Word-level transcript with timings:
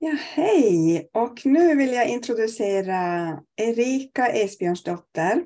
Ja, 0.00 0.16
hej! 0.34 1.10
Och 1.12 1.46
nu 1.46 1.74
vill 1.74 1.92
jag 1.92 2.08
introducera 2.08 3.32
Erika 3.56 4.28
Esbjörnsdotter 4.28 5.44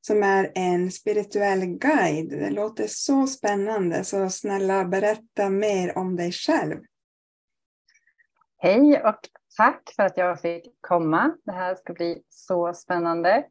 som 0.00 0.22
är 0.22 0.52
en 0.54 0.90
spirituell 0.90 1.66
guide. 1.66 2.30
Det 2.30 2.50
låter 2.50 2.86
så 2.88 3.26
spännande, 3.26 4.04
så 4.04 4.30
snälla 4.30 4.84
berätta 4.84 5.48
mer 5.48 5.98
om 5.98 6.16
dig 6.16 6.32
själv. 6.32 6.76
Hej 8.58 9.02
och 9.02 9.18
tack 9.56 9.92
för 9.96 10.02
att 10.02 10.16
jag 10.16 10.40
fick 10.40 10.64
komma. 10.80 11.36
Det 11.44 11.52
här 11.52 11.74
ska 11.74 11.92
bli 11.92 12.22
så 12.28 12.74
spännande. 12.74 13.44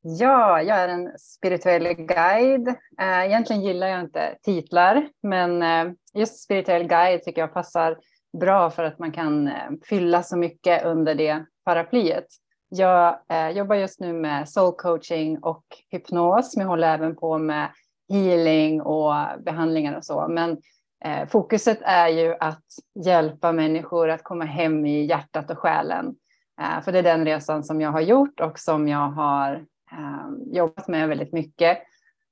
Ja, 0.00 0.62
jag 0.62 0.78
är 0.78 0.88
en 0.88 1.18
spirituell 1.18 1.94
guide. 1.94 2.68
Eh, 3.00 3.24
egentligen 3.24 3.62
gillar 3.62 3.86
jag 3.86 4.00
inte 4.00 4.38
titlar, 4.42 5.08
men 5.22 5.62
eh, 5.62 5.94
just 6.14 6.42
spirituell 6.42 6.86
guide 6.86 7.22
tycker 7.22 7.40
jag 7.40 7.54
passar 7.54 7.98
bra 8.40 8.70
för 8.70 8.84
att 8.84 8.98
man 8.98 9.12
kan 9.12 9.48
eh, 9.48 9.70
fylla 9.88 10.22
så 10.22 10.36
mycket 10.36 10.84
under 10.84 11.14
det 11.14 11.44
paraplyet. 11.64 12.26
Jag 12.68 13.18
eh, 13.28 13.50
jobbar 13.50 13.76
just 13.76 14.00
nu 14.00 14.12
med 14.12 14.48
soul 14.48 14.72
coaching 14.72 15.38
och 15.38 15.64
hypnos, 15.90 16.56
men 16.56 16.62
jag 16.62 16.70
håller 16.70 16.94
även 16.94 17.16
på 17.16 17.38
med 17.38 17.68
healing 18.08 18.82
och 18.82 19.14
behandlingar 19.44 19.96
och 19.96 20.04
så. 20.04 20.28
Men 20.28 20.58
eh, 21.04 21.28
fokuset 21.28 21.78
är 21.82 22.08
ju 22.08 22.36
att 22.40 22.64
hjälpa 23.04 23.52
människor 23.52 24.10
att 24.10 24.24
komma 24.24 24.44
hem 24.44 24.86
i 24.86 25.04
hjärtat 25.04 25.50
och 25.50 25.58
själen. 25.58 26.14
Eh, 26.60 26.82
för 26.82 26.92
det 26.92 26.98
är 26.98 27.02
den 27.02 27.24
resan 27.24 27.64
som 27.64 27.80
jag 27.80 27.92
har 27.92 28.00
gjort 28.00 28.40
och 28.40 28.58
som 28.58 28.88
jag 28.88 29.08
har 29.10 29.54
eh, 29.92 30.54
jobbat 30.54 30.88
med 30.88 31.08
väldigt 31.08 31.32
mycket. 31.32 31.78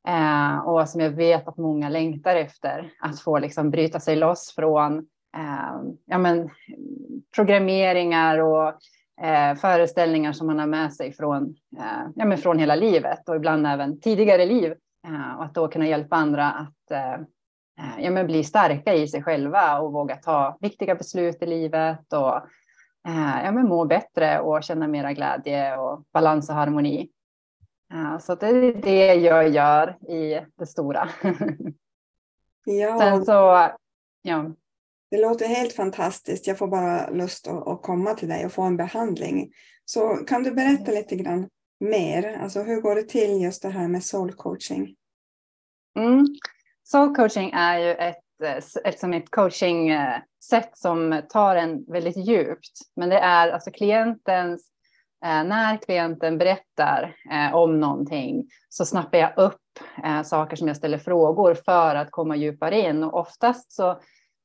Eh, 0.08 0.58
och 0.58 0.88
som 0.88 1.00
jag 1.00 1.10
vet 1.10 1.48
att 1.48 1.56
många 1.56 1.88
längtar 1.88 2.36
efter, 2.36 2.92
att 3.00 3.20
få 3.20 3.38
liksom 3.38 3.70
bryta 3.70 4.00
sig 4.00 4.16
loss 4.16 4.54
från 4.54 5.06
ja, 6.06 6.18
men, 6.18 6.50
programmeringar 7.34 8.38
och 8.38 8.68
eh, 9.24 9.54
föreställningar 9.54 10.32
som 10.32 10.46
man 10.46 10.58
har 10.58 10.66
med 10.66 10.92
sig 10.92 11.12
från, 11.12 11.56
eh, 11.78 12.10
ja, 12.14 12.24
men 12.24 12.38
från 12.38 12.58
hela 12.58 12.74
livet 12.74 13.28
och 13.28 13.36
ibland 13.36 13.66
även 13.66 14.00
tidigare 14.00 14.46
liv. 14.46 14.74
Eh, 15.06 15.36
och 15.36 15.44
att 15.44 15.54
då 15.54 15.68
kunna 15.68 15.86
hjälpa 15.86 16.16
andra 16.16 16.50
att 16.50 16.90
eh, 16.90 17.14
eh, 17.14 17.98
ja, 18.04 18.10
men 18.10 18.26
bli 18.26 18.44
starka 18.44 18.94
i 18.94 19.08
sig 19.08 19.22
själva 19.22 19.80
och 19.80 19.92
våga 19.92 20.16
ta 20.16 20.56
viktiga 20.60 20.94
beslut 20.94 21.42
i 21.42 21.46
livet 21.46 22.12
och 22.12 22.42
ja, 23.44 23.52
men 23.52 23.68
må 23.68 23.84
bättre 23.84 24.40
och 24.40 24.62
känna 24.62 24.88
mera 24.88 25.12
glädje 25.12 25.76
och 25.76 26.04
balans 26.12 26.48
och 26.48 26.54
harmoni. 26.54 27.08
Så 28.20 28.34
det 28.34 28.46
är 28.46 28.74
det 28.82 29.14
jag 29.14 29.48
gör 29.48 29.96
i 30.10 30.46
det 30.58 30.66
stora. 30.66 31.08
Ja. 32.64 32.98
Sen 32.98 33.24
så, 33.24 33.68
ja. 34.22 34.50
Det 35.12 35.20
låter 35.20 35.46
helt 35.46 35.72
fantastiskt. 35.72 36.46
Jag 36.46 36.58
får 36.58 36.68
bara 36.68 37.10
lust 37.10 37.48
att, 37.48 37.82
komma 37.82 38.14
till 38.14 38.28
dig 38.28 38.46
och 38.46 38.52
få 38.52 38.62
en 38.62 38.76
behandling. 38.76 39.52
Så 39.84 40.16
kan 40.16 40.42
du 40.42 40.50
berätta 40.50 40.90
lite 40.92 41.16
grann 41.16 41.48
mer? 41.80 42.38
Alltså 42.42 42.62
hur 42.62 42.80
går 42.80 42.94
det 42.94 43.02
till 43.02 43.42
just 43.42 43.62
det 43.62 43.68
här 43.68 43.88
med 43.88 44.04
soul 44.04 44.32
coaching? 44.32 44.94
Mm. 45.98 46.26
Soul 46.84 47.14
coaching 47.14 47.50
är 47.54 47.78
ju 47.78 47.90
ett, 47.90 48.24
ett, 48.84 49.00
som 49.00 49.12
ett 49.12 49.30
coaching-sätt 49.30 50.70
som 50.74 51.22
tar 51.28 51.56
en 51.56 51.84
väldigt 51.84 52.26
djupt. 52.26 52.80
Men 52.96 53.08
det 53.08 53.18
är 53.18 53.48
alltså 53.48 53.70
klientens, 53.70 54.66
eh, 55.24 55.44
när 55.44 55.76
klienten 55.76 56.38
berättar 56.38 57.16
eh, 57.32 57.54
om 57.54 57.80
någonting 57.80 58.50
så 58.68 58.84
snappar 58.84 59.18
jag 59.18 59.32
upp 59.36 59.60
eh, 60.04 60.22
saker 60.22 60.56
som 60.56 60.68
jag 60.68 60.76
ställer 60.76 60.98
frågor 60.98 61.54
för 61.54 61.94
att 61.94 62.10
komma 62.10 62.36
djupare 62.36 62.80
in. 62.80 63.04
Och 63.04 63.20
oftast 63.20 63.72
så 63.72 64.00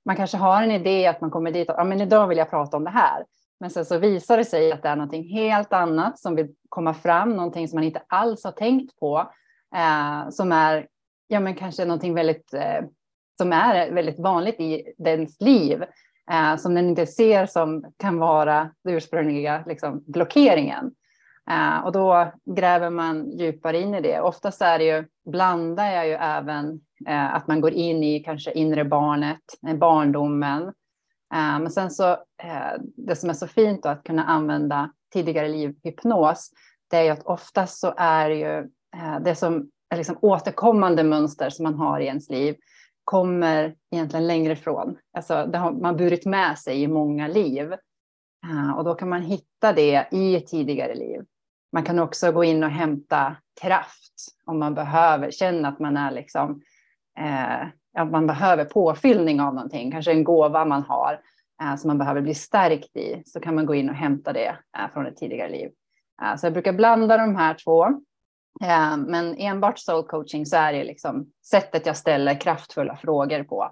man 0.07 0.15
kanske 0.15 0.37
har 0.37 0.61
en 0.63 0.71
idé 0.71 1.07
att 1.07 1.21
man 1.21 1.31
kommer 1.31 1.51
dit 1.51 1.69
och 1.69 1.75
ja, 1.77 1.83
men 1.83 2.01
idag 2.01 2.27
vill 2.27 2.37
jag 2.37 2.49
prata 2.49 2.77
om 2.77 2.83
det 2.83 2.89
här. 2.89 3.25
Men 3.59 3.69
sen 3.69 3.85
så 3.85 3.97
visar 3.97 4.37
det 4.37 4.45
sig 4.45 4.71
att 4.71 4.83
det 4.83 4.89
är 4.89 4.95
någonting 4.95 5.29
helt 5.29 5.73
annat 5.73 6.19
som 6.19 6.35
vill 6.35 6.47
komma 6.69 6.93
fram, 6.93 7.29
någonting 7.29 7.67
som 7.67 7.77
man 7.77 7.83
inte 7.83 8.01
alls 8.07 8.43
har 8.43 8.51
tänkt 8.51 8.99
på, 8.99 9.31
eh, 9.75 10.29
som 10.29 10.51
är 10.51 10.87
ja, 11.27 11.39
men 11.39 11.55
kanske 11.55 11.85
någonting 11.85 12.13
väldigt, 12.13 12.53
eh, 12.53 12.85
som 13.37 13.53
är 13.53 13.91
väldigt 13.91 14.19
vanligt 14.19 14.59
i 14.59 14.93
dens 14.97 15.41
liv, 15.41 15.83
eh, 16.31 16.55
som 16.57 16.75
den 16.75 16.89
inte 16.89 17.05
ser 17.05 17.45
som 17.45 17.85
kan 17.97 18.17
vara 18.17 18.69
den 18.83 18.93
ursprungliga 18.93 19.63
liksom, 19.67 20.03
blockeringen. 20.07 20.91
Eh, 21.49 21.85
och 21.85 21.91
då 21.91 22.31
gräver 22.45 22.89
man 22.89 23.31
djupare 23.31 23.79
in 23.79 23.95
i 23.95 24.01
det. 24.01 24.21
Oftast 24.21 24.61
är 24.61 24.77
det 24.79 24.85
ju, 24.85 25.05
blandar 25.25 25.91
jag 25.91 26.07
ju 26.07 26.13
även 26.13 26.81
Eh, 27.05 27.35
att 27.35 27.47
man 27.47 27.61
går 27.61 27.71
in 27.71 28.03
i 28.03 28.19
kanske 28.19 28.51
inre 28.51 28.85
barnet, 28.85 29.41
eh, 29.67 29.75
barndomen. 29.75 30.63
Eh, 31.33 31.59
men 31.59 31.71
sen 31.71 31.91
så, 31.91 32.17
det 32.95 33.15
som 33.15 33.29
är 33.29 33.33
så 33.33 33.47
fint 33.47 33.83
då, 33.83 33.89
att 33.89 34.03
kunna 34.03 34.23
använda 34.23 34.91
tidigare 35.13 35.47
livhypnos, 35.47 36.51
det 36.89 36.97
är 36.97 37.03
ju 37.03 37.09
att 37.09 37.25
oftast 37.25 37.79
så 37.79 37.93
är 37.97 38.29
ju 38.29 38.69
det 39.21 39.35
som 39.35 39.69
är 39.89 39.97
liksom 39.97 40.17
återkommande 40.21 41.03
mönster 41.03 41.49
som 41.49 41.63
man 41.63 41.75
har 41.75 41.99
i 41.99 42.05
ens 42.05 42.29
liv, 42.29 42.55
kommer 43.03 43.75
egentligen 43.91 44.27
längre 44.27 44.53
ifrån. 44.53 44.97
Alltså 45.13 45.45
det 45.45 45.57
har 45.57 45.71
man 45.71 45.97
burit 45.97 46.25
med 46.25 46.59
sig 46.59 46.81
i 46.81 46.87
många 46.87 47.27
liv. 47.27 47.73
Och 48.77 48.83
då 48.83 48.95
kan 48.95 49.09
man 49.09 49.21
hitta 49.21 49.73
det 49.73 50.07
i 50.11 50.35
ett 50.35 50.47
tidigare 50.47 50.95
liv. 50.95 51.21
Man 51.71 51.83
kan 51.83 51.99
också 51.99 52.31
gå 52.31 52.43
in 52.43 52.63
och 52.63 52.69
hämta 52.69 53.35
kraft 53.61 54.13
om 54.45 54.59
man 54.59 54.73
behöver, 54.73 55.31
känna 55.31 55.67
att 55.67 55.79
man 55.79 55.97
är 55.97 56.11
liksom, 56.11 56.51
eh, 56.51 56.57
Eh, 57.17 57.67
att 57.97 58.11
man 58.11 58.27
behöver 58.27 58.65
påfyllning 58.65 59.41
av 59.41 59.53
någonting, 59.53 59.91
kanske 59.91 60.11
en 60.11 60.23
gåva 60.23 60.65
man 60.65 60.83
har 60.83 61.21
eh, 61.61 61.75
som 61.75 61.87
man 61.87 61.97
behöver 61.97 62.21
bli 62.21 62.33
stärkt 62.33 62.97
i, 62.97 63.23
så 63.25 63.39
kan 63.39 63.55
man 63.55 63.65
gå 63.65 63.75
in 63.75 63.89
och 63.89 63.95
hämta 63.95 64.33
det 64.33 64.57
eh, 64.77 64.93
från 64.93 65.05
ett 65.05 65.17
tidigare 65.17 65.49
liv. 65.49 65.71
Eh, 66.21 66.35
så 66.35 66.45
jag 66.45 66.53
brukar 66.53 66.73
blanda 66.73 67.17
de 67.17 67.35
här 67.35 67.53
två. 67.53 67.85
Eh, 68.63 68.97
men 68.97 69.35
enbart 69.37 69.79
soul 69.79 70.03
coaching 70.03 70.45
så 70.45 70.57
är 70.57 70.73
det 70.73 70.83
liksom 70.83 71.31
sättet 71.45 71.85
jag 71.85 71.97
ställer 71.97 72.41
kraftfulla 72.41 72.95
frågor 72.95 73.43
på. 73.43 73.63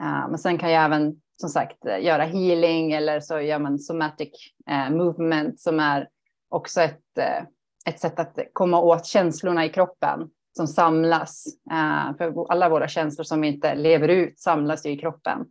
Eh, 0.00 0.28
men 0.28 0.38
sen 0.38 0.58
kan 0.58 0.72
jag 0.72 0.84
även 0.84 1.20
som 1.36 1.48
sagt 1.48 1.84
göra 1.84 2.24
healing 2.24 2.92
eller 2.92 3.20
så 3.20 3.40
gör 3.40 3.58
man 3.58 3.78
somatic 3.78 4.30
eh, 4.70 4.90
movement 4.90 5.60
som 5.60 5.80
är 5.80 6.08
också 6.48 6.80
ett, 6.80 7.18
eh, 7.18 7.44
ett 7.86 8.00
sätt 8.00 8.18
att 8.18 8.38
komma 8.52 8.80
åt 8.80 9.06
känslorna 9.06 9.64
i 9.64 9.68
kroppen 9.68 10.30
som 10.56 10.66
samlas. 10.66 11.46
Eh, 11.70 12.16
för 12.16 12.52
alla 12.52 12.68
våra 12.68 12.88
känslor 12.88 13.24
som 13.24 13.40
vi 13.40 13.48
inte 13.48 13.74
lever 13.74 14.08
ut 14.08 14.40
samlas 14.40 14.86
ju 14.86 14.90
i 14.90 14.98
kroppen. 14.98 15.46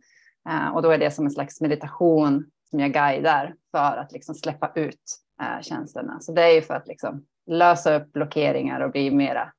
Eh, 0.48 0.74
och 0.74 0.82
då 0.82 0.90
är 0.90 0.98
det 0.98 1.10
som 1.10 1.24
en 1.24 1.30
slags 1.30 1.60
meditation 1.60 2.44
som 2.70 2.80
jag 2.80 2.92
guidar 2.92 3.54
för 3.70 3.96
att 3.96 4.12
liksom 4.12 4.34
släppa 4.34 4.72
ut 4.74 5.18
känslorna. 5.62 6.20
Så 6.20 6.32
det 6.32 6.42
är 6.42 6.54
ju 6.54 6.62
för 6.62 6.74
att 6.74 6.86
liksom 6.86 7.24
lösa 7.46 7.96
upp 7.96 8.12
blockeringar 8.12 8.80
och 8.80 8.90
bli 8.90 9.10
mera 9.10 9.52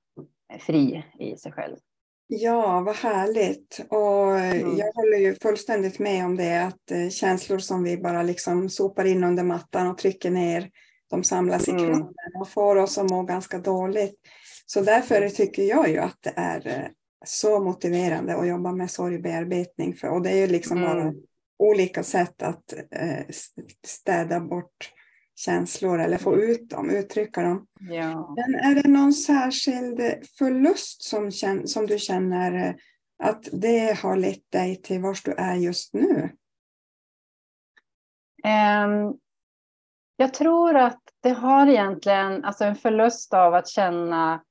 fri 0.59 1.05
i 1.19 1.37
sig 1.37 1.51
själv. 1.51 1.75
Ja, 2.27 2.81
vad 2.81 2.95
härligt. 2.95 3.85
Och 3.89 4.39
mm. 4.39 4.77
jag 4.77 4.93
håller 4.93 5.17
ju 5.17 5.35
fullständigt 5.35 5.99
med 5.99 6.25
om 6.25 6.35
det, 6.35 6.63
att 6.63 7.13
känslor 7.13 7.59
som 7.59 7.83
vi 7.83 7.97
bara 7.97 8.23
liksom 8.23 8.69
sopar 8.69 9.05
in 9.05 9.23
under 9.23 9.43
mattan 9.43 9.87
och 9.87 9.97
trycker 9.97 10.31
ner, 10.31 10.69
de 11.09 11.23
samlas 11.23 11.67
i 11.67 11.71
mm. 11.71 11.85
kroppen 11.85 12.41
och 12.41 12.49
får 12.49 12.75
oss 12.75 12.97
att 12.97 13.09
må 13.09 13.23
ganska 13.23 13.57
dåligt. 13.57 14.15
Så 14.65 14.81
därför 14.81 15.29
tycker 15.29 15.63
jag 15.63 15.89
ju 15.89 15.97
att 15.97 16.17
det 16.21 16.33
är 16.35 16.67
eh, 16.67 16.87
så 17.25 17.59
motiverande 17.59 18.35
att 18.35 18.47
jobba 18.47 18.71
med 18.71 18.91
sorgbearbetning. 18.91 19.93
För, 19.93 20.07
och 20.07 20.21
det 20.21 20.29
är 20.29 20.37
ju 20.37 20.47
liksom 20.47 20.77
mm. 20.77 20.89
bara 20.89 21.13
olika 21.59 22.03
sätt 22.03 22.41
att 22.41 22.73
eh, 22.91 23.25
städa 23.87 24.39
bort 24.39 24.93
känslor 25.35 25.99
eller 25.99 26.17
få 26.17 26.37
ut 26.37 26.69
dem, 26.69 26.89
uttrycka 26.89 27.41
dem. 27.41 27.67
Ja. 27.79 28.35
Men 28.35 28.55
är 28.55 28.83
det 28.83 28.89
någon 28.89 29.13
särskild 29.13 29.99
förlust 30.37 31.03
som, 31.03 31.31
som 31.65 31.87
du 31.87 31.99
känner 31.99 32.67
eh, 32.67 32.75
att 33.23 33.47
det 33.51 33.99
har 33.99 34.17
lett 34.17 34.51
dig 34.51 34.81
till 34.81 35.01
var 35.01 35.17
du 35.25 35.31
är 35.31 35.55
just 35.55 35.93
nu? 35.93 36.29
Um, 38.45 39.17
jag 40.17 40.33
tror 40.33 40.75
att 40.75 41.01
det 41.21 41.29
har 41.29 41.67
egentligen 41.67 42.43
alltså 42.45 42.63
en 42.65 42.75
förlust 42.75 43.33
av 43.33 43.53
att 43.53 43.67
känna 43.67 44.43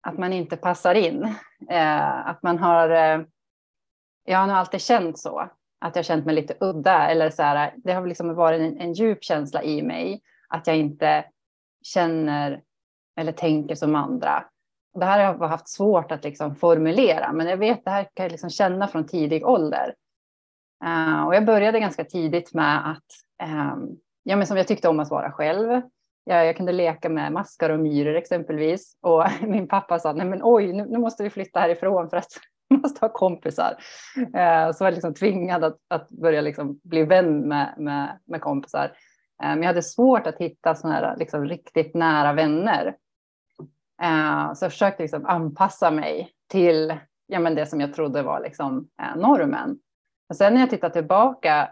att 0.00 0.18
man 0.18 0.32
inte 0.32 0.56
passar 0.56 0.94
in. 0.94 1.34
Eh, 1.70 2.26
att 2.28 2.42
man 2.42 2.58
har, 2.58 2.90
eh, 2.90 3.20
jag 4.24 4.38
har 4.38 4.46
nog 4.46 4.56
alltid 4.56 4.80
känt 4.80 5.18
så, 5.18 5.50
att 5.80 5.96
jag 5.96 6.04
känt 6.04 6.26
mig 6.26 6.34
lite 6.34 6.56
udda. 6.60 7.08
Eller 7.08 7.30
så 7.30 7.42
här, 7.42 7.74
det 7.76 7.92
har 7.92 8.06
liksom 8.06 8.34
varit 8.34 8.60
en, 8.60 8.80
en 8.80 8.92
djup 8.92 9.24
känsla 9.24 9.62
i 9.62 9.82
mig 9.82 10.22
att 10.48 10.66
jag 10.66 10.76
inte 10.76 11.24
känner 11.82 12.62
eller 13.16 13.32
tänker 13.32 13.74
som 13.74 13.94
andra. 13.94 14.44
Det 14.94 15.04
här 15.04 15.24
har 15.24 15.38
jag 15.40 15.48
haft 15.48 15.68
svårt 15.68 16.12
att 16.12 16.24
liksom 16.24 16.56
formulera, 16.56 17.32
men 17.32 17.46
jag 17.46 17.56
vet 17.56 17.84
det 17.84 17.90
här 17.90 18.02
kan 18.14 18.24
jag 18.24 18.30
liksom 18.32 18.50
känna 18.50 18.88
från 18.88 19.06
tidig 19.06 19.46
ålder. 19.46 19.94
Uh, 20.84 21.26
och 21.26 21.34
jag 21.34 21.46
började 21.46 21.80
ganska 21.80 22.04
tidigt 22.04 22.54
med 22.54 22.90
att 22.90 23.06
um, 23.48 23.98
ja, 24.22 24.36
men 24.36 24.46
som 24.46 24.56
jag 24.56 24.68
tyckte 24.68 24.88
om 24.88 25.00
att 25.00 25.10
vara 25.10 25.32
själv. 25.32 25.82
Jag, 26.28 26.46
jag 26.46 26.56
kunde 26.56 26.72
leka 26.72 27.08
med 27.08 27.32
maskar 27.32 27.70
och 27.70 27.80
myror 27.80 28.14
exempelvis. 28.14 28.96
Och 29.00 29.24
min 29.40 29.68
pappa 29.68 29.98
sa, 29.98 30.12
nej 30.12 30.26
men 30.26 30.40
oj, 30.42 30.72
nu, 30.72 30.86
nu 30.86 30.98
måste 30.98 31.22
vi 31.22 31.30
flytta 31.30 31.60
härifrån 31.60 32.10
för 32.10 32.16
att 32.16 32.28
måste 32.82 33.00
ha 33.00 33.08
kompisar. 33.08 33.76
Eh, 34.16 34.72
så 34.72 34.84
var 34.84 34.86
jag 34.86 34.92
liksom 34.92 35.14
tvingad 35.14 35.64
att, 35.64 35.78
att 35.88 36.08
börja 36.08 36.40
liksom 36.40 36.80
bli 36.82 37.04
vän 37.04 37.48
med, 37.48 37.74
med, 37.76 38.18
med 38.24 38.40
kompisar. 38.40 38.84
Eh, 39.42 39.48
men 39.48 39.62
jag 39.62 39.66
hade 39.66 39.82
svårt 39.82 40.26
att 40.26 40.38
hitta 40.38 40.74
såna 40.74 40.94
här 40.94 41.16
liksom 41.16 41.44
riktigt 41.44 41.94
nära 41.94 42.32
vänner. 42.32 42.96
Eh, 44.02 44.52
så 44.54 44.64
jag 44.64 44.72
försökte 44.72 45.02
liksom 45.02 45.26
anpassa 45.26 45.90
mig 45.90 46.30
till 46.48 46.98
ja, 47.26 47.38
men 47.38 47.54
det 47.54 47.66
som 47.66 47.80
jag 47.80 47.94
trodde 47.94 48.22
var 48.22 48.40
liksom, 48.40 48.88
eh, 49.02 49.16
normen. 49.16 49.78
Och 50.28 50.36
sen 50.36 50.54
när 50.54 50.60
jag 50.60 50.70
tittar 50.70 50.90
tillbaka, 50.90 51.70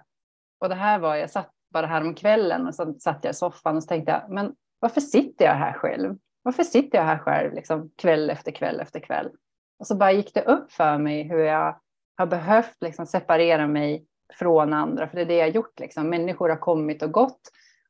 och 0.61 0.69
det 0.69 0.75
här 0.75 0.99
var, 0.99 1.15
jag 1.17 1.31
satt 1.31 1.56
bara 1.71 1.87
här 1.87 2.01
om 2.01 2.15
kvällen 2.15 2.67
och 2.67 2.75
så 2.75 2.95
satt 2.99 3.25
jag 3.25 3.31
i 3.31 3.35
soffan 3.35 3.77
och 3.77 3.83
så 3.83 3.89
tänkte 3.89 4.13
jag, 4.13 4.35
men 4.35 4.55
varför 4.79 5.01
sitter 5.01 5.45
jag 5.45 5.55
här 5.55 5.73
själv? 5.73 6.17
Varför 6.43 6.63
sitter 6.63 6.99
jag 6.99 7.05
här 7.05 7.19
själv 7.19 7.55
liksom, 7.55 7.91
kväll 7.97 8.31
efter 8.31 8.53
kväll 8.53 8.81
efter 8.81 9.01
kväll? 9.01 9.31
Och 9.79 9.87
så 9.87 9.97
bara 9.97 10.13
gick 10.13 10.35
det 10.35 10.43
upp 10.43 10.73
för 10.73 10.99
mig 10.99 11.23
hur 11.23 11.39
jag 11.39 11.81
har 12.17 12.27
behövt 12.27 12.77
liksom, 12.81 13.07
separera 13.07 13.67
mig 13.67 14.07
från 14.35 14.73
andra, 14.73 15.09
för 15.09 15.17
det 15.17 15.23
är 15.23 15.27
det 15.27 15.37
jag 15.37 15.51
gjort. 15.51 15.81
Liksom. 15.81 16.11
Människor 16.11 16.49
har 16.49 16.57
kommit 16.57 17.03
och 17.03 17.13
gått 17.13 17.41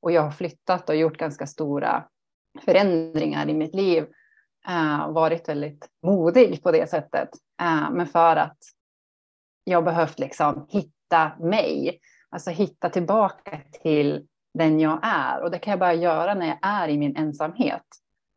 och 0.01 0.13
jag 0.13 0.23
har 0.23 0.31
flyttat 0.31 0.89
och 0.89 0.97
gjort 0.97 1.17
ganska 1.17 1.47
stora 1.47 2.05
förändringar 2.65 3.49
i 3.49 3.55
mitt 3.55 3.75
liv. 3.75 4.07
Uh, 4.69 5.13
varit 5.13 5.49
väldigt 5.49 5.89
modig 6.03 6.63
på 6.63 6.73
det 6.73 6.91
sättet. 6.91 7.29
Uh, 7.63 7.91
men 7.91 8.07
för 8.07 8.37
att 8.37 8.59
jag 9.65 9.85
behövt 9.85 10.19
liksom 10.19 10.67
hitta 10.69 11.33
mig, 11.39 12.01
alltså 12.37 12.51
hitta 12.51 12.89
tillbaka 12.89 13.61
till 13.83 14.27
den 14.55 14.81
jag 14.81 14.99
är. 15.03 15.43
Och 15.43 15.51
det 15.51 15.59
kan 15.59 15.71
jag 15.71 15.81
bara 15.81 15.95
göra 15.95 16.35
när 16.35 16.47
jag 16.47 16.59
är 16.63 16.89
i 16.89 16.99
min 16.99 17.17
ensamhet. 17.17 17.83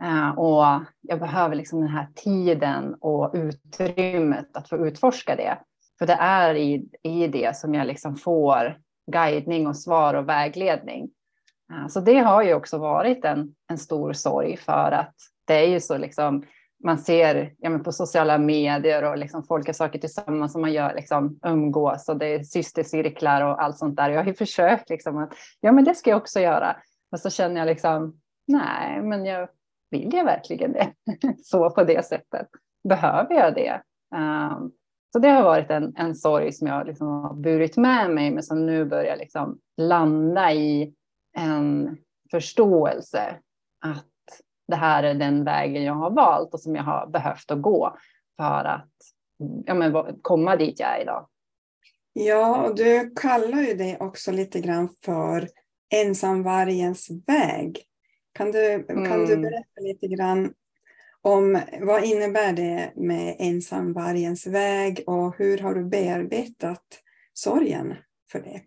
Uh, 0.03 0.29
och 0.29 0.83
jag 1.01 1.19
behöver 1.19 1.55
liksom 1.55 1.81
den 1.81 1.89
här 1.89 2.07
tiden 2.15 2.95
och 3.01 3.31
utrymmet 3.33 4.57
att 4.57 4.69
få 4.69 4.87
utforska 4.87 5.35
det. 5.35 5.57
För 5.99 6.07
det 6.07 6.17
är 6.19 6.55
i, 6.55 6.89
i 7.03 7.27
det 7.27 7.57
som 7.57 7.73
jag 7.73 7.87
liksom 7.87 8.15
får 8.15 8.77
guidning 9.11 9.67
och 9.67 9.77
svar 9.77 10.13
och 10.13 10.29
vägledning. 10.29 11.09
Uh, 11.73 11.87
så 11.87 11.99
det 11.99 12.19
har 12.19 12.43
ju 12.43 12.53
också 12.53 12.77
varit 12.77 13.25
en, 13.25 13.55
en 13.71 13.77
stor 13.77 14.13
sorg 14.13 14.57
för 14.57 14.91
att 14.91 15.15
det 15.45 15.53
är 15.53 15.67
ju 15.67 15.79
så 15.79 15.97
liksom 15.97 16.43
man 16.83 16.97
ser 16.97 17.53
ja, 17.57 17.69
men 17.69 17.83
på 17.83 17.91
sociala 17.91 18.37
medier 18.37 19.03
och 19.03 19.17
liksom 19.17 19.43
folk 19.43 19.67
har 19.67 19.73
saker 19.73 19.99
tillsammans 19.99 20.51
som 20.51 20.61
man 20.61 20.73
gör, 20.73 20.95
liksom, 20.95 21.39
umgås 21.45 22.09
och 22.09 22.17
det 22.17 22.25
är 22.25 22.43
systercirklar 22.43 23.41
och 23.41 23.63
allt 23.63 23.77
sånt 23.77 23.95
där. 23.95 24.09
Jag 24.09 24.19
har 24.19 24.25
ju 24.25 24.33
försökt 24.37 24.89
liksom 24.89 25.17
att 25.17 25.33
ja, 25.59 25.71
men 25.71 25.83
det 25.83 25.95
ska 25.95 26.09
jag 26.09 26.17
också 26.17 26.39
göra. 26.39 26.75
Men 27.11 27.19
så 27.19 27.29
känner 27.29 27.61
jag 27.61 27.65
liksom 27.65 28.19
nej, 28.47 29.01
men 29.01 29.25
jag 29.25 29.49
vill 29.91 30.13
jag 30.13 30.25
verkligen 30.25 30.73
det? 30.73 30.93
så 31.43 31.69
på 31.69 31.83
det 31.83 32.05
sättet. 32.05 32.47
Behöver 32.89 33.35
jag 33.35 33.55
det? 33.55 33.81
Um, 34.15 34.71
så 35.13 35.19
det 35.19 35.29
har 35.29 35.43
varit 35.43 35.69
en, 35.69 35.93
en 35.95 36.15
sorg 36.15 36.51
som 36.51 36.67
jag 36.67 36.87
liksom 36.87 37.07
har 37.07 37.33
burit 37.33 37.77
med 37.77 38.09
mig, 38.11 38.31
men 38.31 38.43
som 38.43 38.65
nu 38.65 38.85
börjar 38.85 39.17
liksom 39.17 39.59
landa 39.77 40.53
i 40.53 40.93
en 41.37 41.97
förståelse 42.31 43.35
att 43.85 44.05
det 44.69 44.75
här 44.75 45.03
är 45.03 45.13
den 45.13 45.43
vägen 45.43 45.83
jag 45.83 45.93
har 45.93 46.11
valt 46.11 46.53
och 46.53 46.59
som 46.59 46.75
jag 46.75 46.83
har 46.83 47.07
behövt 47.07 47.51
att 47.51 47.61
gå 47.61 47.97
för 48.37 48.65
att 48.65 48.91
ja, 49.65 49.73
men, 49.73 50.19
komma 50.21 50.55
dit 50.55 50.79
jag 50.79 50.97
är 50.97 51.01
idag. 51.01 51.27
Ja, 52.13 52.63
och 52.63 52.75
du 52.75 53.13
kallar 53.15 53.61
ju 53.61 53.73
det 53.73 53.97
också 53.99 54.31
lite 54.31 54.59
grann 54.59 54.89
för 55.05 55.47
ensamvargens 55.89 57.09
väg. 57.27 57.83
Kan 58.33 58.51
du, 58.51 58.71
mm. 58.71 59.05
kan 59.05 59.25
du 59.25 59.33
mm. 59.33 59.41
berätta 59.41 59.81
lite 59.81 60.07
grann 60.07 60.53
om 61.21 61.61
vad 61.81 62.03
innebär 62.03 62.53
det 62.53 62.93
med 62.95 63.35
ensamvargens 63.39 64.47
väg 64.47 65.03
och 65.07 65.35
hur 65.37 65.57
har 65.57 65.75
du 65.75 65.85
bearbetat 65.85 66.85
sorgen 67.33 67.95
för 68.31 68.39
det? 68.39 68.61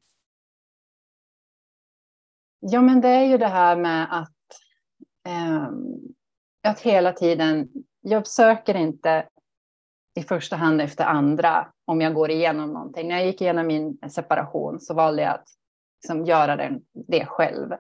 Ja, 2.61 2.83
men 2.83 3.01
det 3.01 3.09
är 3.09 3.25
ju 3.25 3.39
det 3.39 3.49
här 3.49 3.77
med 3.77 4.21
att 4.21 4.33
Ehm, 5.25 5.97
att 6.63 6.81
hela 6.81 7.13
tiden, 7.13 7.69
jag 8.01 8.27
söker 8.27 8.77
inte 8.77 9.29
i 10.15 10.23
första 10.23 10.57
hand 10.57 10.81
efter 10.81 11.05
andra 11.05 11.69
om 11.85 12.01
jag 12.01 12.15
går 12.15 12.31
igenom 12.31 12.73
någonting. 12.73 13.09
När 13.09 13.17
jag 13.17 13.27
gick 13.27 13.41
igenom 13.41 13.67
min 13.67 13.99
separation 14.11 14.81
så 14.81 14.95
valde 14.95 15.23
jag 15.23 15.35
att 15.35 15.49
liksom 16.03 16.25
göra 16.25 16.57
det, 16.57 16.81
det 16.93 17.27
själv. 17.27 17.73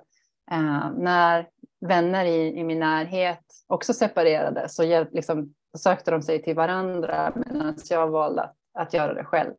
Eh, 0.51 0.91
när 0.99 1.49
vänner 1.81 2.25
i, 2.25 2.59
i 2.59 2.65
min 2.65 2.79
närhet 2.79 3.45
också 3.67 3.95
separerade 3.95 4.69
så 4.69 4.85
jag, 4.85 5.15
liksom, 5.15 5.55
sökte 5.79 6.11
de 6.11 6.23
sig 6.23 6.43
till 6.43 6.57
varandra 6.57 7.33
medan 7.35 7.75
jag 7.91 8.09
valde 8.09 8.43
att, 8.43 8.57
att 8.75 8.95
göra 8.95 9.15
det 9.15 9.25
själv. 9.25 9.53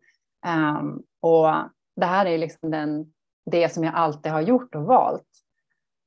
Um, 0.80 1.04
och 1.22 1.48
det 1.96 2.06
här 2.06 2.26
är 2.26 2.38
liksom 2.38 2.72
den, 2.72 3.14
det 3.46 3.74
som 3.74 3.84
jag 3.84 3.96
alltid 3.96 4.32
har 4.32 4.42
gjort 4.42 4.76
och 4.76 4.84
valt. 4.84 5.28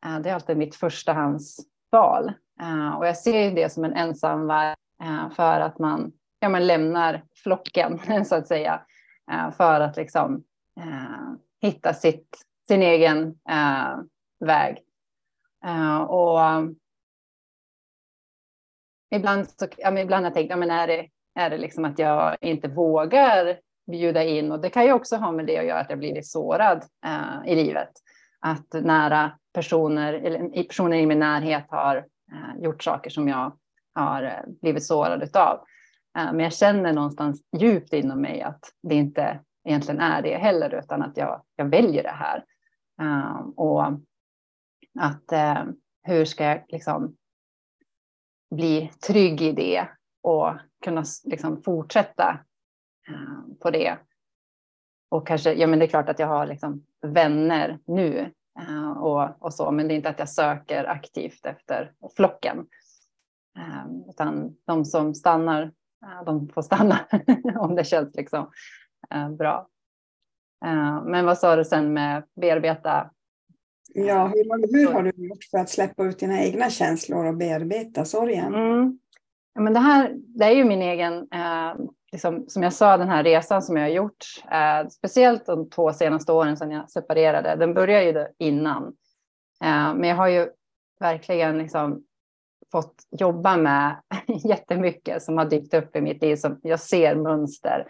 Eh, 0.05 0.21
det 0.21 0.31
är 0.31 0.35
alltid 0.35 0.57
mitt 0.57 0.77
förstahandsval. 0.77 2.33
Eh, 2.61 2.97
och 2.97 3.07
jag 3.07 3.17
ser 3.17 3.51
det 3.51 3.73
som 3.73 3.85
en 3.85 3.93
ensam 3.93 4.47
värld 4.47 4.77
eh, 5.03 5.31
för 5.31 5.61
att 5.61 5.79
man, 5.79 6.13
ja, 6.41 6.49
man 6.49 6.67
lämnar 6.67 7.25
flocken, 7.43 8.01
så 8.25 8.35
att 8.35 8.47
säga, 8.47 8.81
för 9.57 9.81
att 9.81 9.97
liksom 9.97 10.45
hitta 11.63 11.95
sitt, 11.95 12.39
sin 12.69 12.83
egen 12.83 13.35
väg. 14.45 14.83
Och 16.09 16.41
ibland, 19.11 19.49
så, 19.49 19.67
ja, 19.77 19.99
ibland 19.99 20.25
har 20.25 20.31
jag 20.31 20.35
tänkt, 20.35 20.51
ja, 20.51 20.57
men 20.57 20.71
är 20.71 20.87
det, 20.87 21.09
är 21.35 21.51
det 21.51 21.59
liksom 21.59 21.85
att 21.85 21.99
jag 21.99 22.37
inte 22.41 22.69
vågar 22.69 23.59
bjuda 23.87 24.25
in? 24.25 24.53
Och 24.53 24.61
det 24.61 24.71
kan 24.71 24.85
ju 24.85 24.93
också 24.93 25.17
ha 25.17 25.33
med 25.33 25.47
det 25.47 25.59
att 25.59 25.67
göra 25.67 25.81
att 25.81 25.91
jag 25.91 25.99
blivit 25.99 26.27
sårad 26.27 26.85
eh, 27.07 27.53
i 27.53 27.55
livet. 27.55 27.91
Att 28.41 28.73
nära 28.73 29.39
personer, 29.57 30.13
eller 30.13 30.63
personer 30.63 30.97
i 30.97 31.07
min 31.07 31.19
närhet 31.19 31.65
har 31.69 31.97
eh, 32.33 32.63
gjort 32.63 32.83
saker 32.83 33.11
som 33.11 33.29
jag 33.29 33.53
har 33.95 34.23
eh, 34.23 34.55
blivit 34.61 34.85
sårad 34.85 35.37
av. 35.37 35.55
Eh, 36.19 36.33
men 36.33 36.41
jag 36.41 36.53
känner 36.53 36.93
någonstans 36.93 37.43
djupt 37.59 37.93
inom 37.93 38.21
mig 38.21 38.43
att 38.43 38.61
det 38.83 38.95
inte 38.95 39.41
egentligen 39.65 40.01
är 40.01 40.23
det 40.23 40.37
heller, 40.37 40.75
utan 40.75 41.03
att 41.03 41.17
jag, 41.17 41.43
jag 41.57 41.65
väljer 41.65 42.03
det 42.03 42.09
här. 42.09 42.45
Eh, 43.03 43.41
och 43.57 43.85
att 44.99 45.33
eh, 45.33 45.65
hur 46.03 46.25
ska 46.25 46.45
jag 46.45 46.65
liksom 46.69 47.17
bli 48.55 48.91
trygg 49.07 49.43
i 49.43 49.53
det 49.53 49.89
och 50.23 50.53
kunna 50.85 51.05
liksom 51.25 51.63
fortsätta 51.63 52.39
eh, 53.09 53.57
på 53.61 53.71
det. 53.71 53.97
Och 55.09 55.27
kanske, 55.27 55.53
ja 55.53 55.67
men 55.67 55.79
det 55.79 55.85
är 55.85 55.89
klart 55.89 56.09
att 56.09 56.19
jag 56.19 56.27
har 56.27 56.47
liksom 56.47 56.85
vänner 57.07 57.79
nu 57.87 58.33
och, 58.97 59.43
och, 59.43 59.55
så, 59.55 59.71
men 59.71 59.89
det 59.89 59.95
är 59.95 59.97
inte 59.97 60.09
att 60.09 60.19
jag 60.19 60.29
söker 60.29 60.85
aktivt 60.85 61.47
efter 61.47 61.93
flocken. 62.17 62.67
Eh, 63.59 64.11
utan 64.11 64.57
de 64.67 64.85
som 64.85 65.15
stannar, 65.15 65.63
eh, 66.03 66.25
de 66.27 66.49
får 66.49 66.63
stanna 66.63 66.99
om 67.57 67.75
det 67.75 67.85
känns 67.85 68.15
liksom 68.15 68.51
bra. 69.39 69.69
Men 71.05 71.27
vad 71.27 71.39
sa 71.39 71.57
du 71.57 71.65
sen 71.65 71.93
med 71.93 72.25
bearbeta? 72.41 73.11
Ja, 73.95 74.27
hur, 74.27 74.77
hur 74.79 74.93
har 74.93 75.03
du 75.03 75.13
gjort 75.29 75.45
för 75.51 75.59
att 75.59 75.71
släppa 75.71 76.05
ut 76.05 76.19
dina 76.19 76.43
egna 76.43 76.71
känslor 76.71 77.25
och 77.25 77.37
bearbeta 77.37 78.05
sorgen? 78.05 78.55
Mm. 78.55 78.99
Ja, 79.55 79.61
men 79.61 79.73
det 79.73 79.81
här 79.81 80.15
det 80.17 80.45
är 80.45 80.51
ju 80.51 80.65
min 80.65 80.83
egen 80.83 81.29
liksom, 82.17 82.45
som 82.49 82.63
jag 82.63 82.73
sa, 82.73 82.97
den 82.97 83.09
här 83.09 83.25
resan 83.25 83.63
som 83.63 83.77
jag 83.77 83.85
har 83.85 83.91
gjort, 83.91 84.25
eh, 84.51 84.89
speciellt 84.89 85.47
de 85.47 85.71
två 85.71 85.93
senaste 85.93 86.33
åren 86.33 86.57
sedan 86.57 86.71
jag 86.71 86.91
separerade, 86.91 87.57
den 87.57 87.75
började 87.75 88.05
ju 88.05 88.27
innan. 88.39 88.83
Eh, 89.65 89.95
men 89.95 90.05
jag 90.05 90.17
har 90.17 90.29
ju 90.29 90.49
verkligen 91.01 91.59
liksom 91.59 92.05
fått 92.73 92.95
jobba 93.11 93.57
med 93.57 93.97
jättemycket 94.45 95.23
som 95.23 95.39
har 95.39 95.45
dykt 95.45 95.75
upp 95.75 95.97
i 95.97 96.01
mitt 96.01 96.23
liv. 96.23 96.37
Som 96.37 96.61
jag 96.63 96.81
ser 96.81 97.15
mönster 97.15 97.87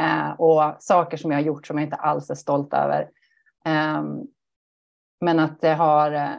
eh, 0.00 0.30
och 0.30 0.76
saker 0.78 1.16
som 1.16 1.30
jag 1.30 1.38
har 1.38 1.44
gjort 1.44 1.66
som 1.66 1.78
jag 1.78 1.86
inte 1.86 1.96
alls 1.96 2.30
är 2.30 2.34
stolt 2.34 2.74
över. 2.74 3.08
Ehm, 3.64 4.20
men 5.20 5.38
att 5.38 5.60
det 5.60 5.74
har, 5.74 6.12
eh, 6.12 6.36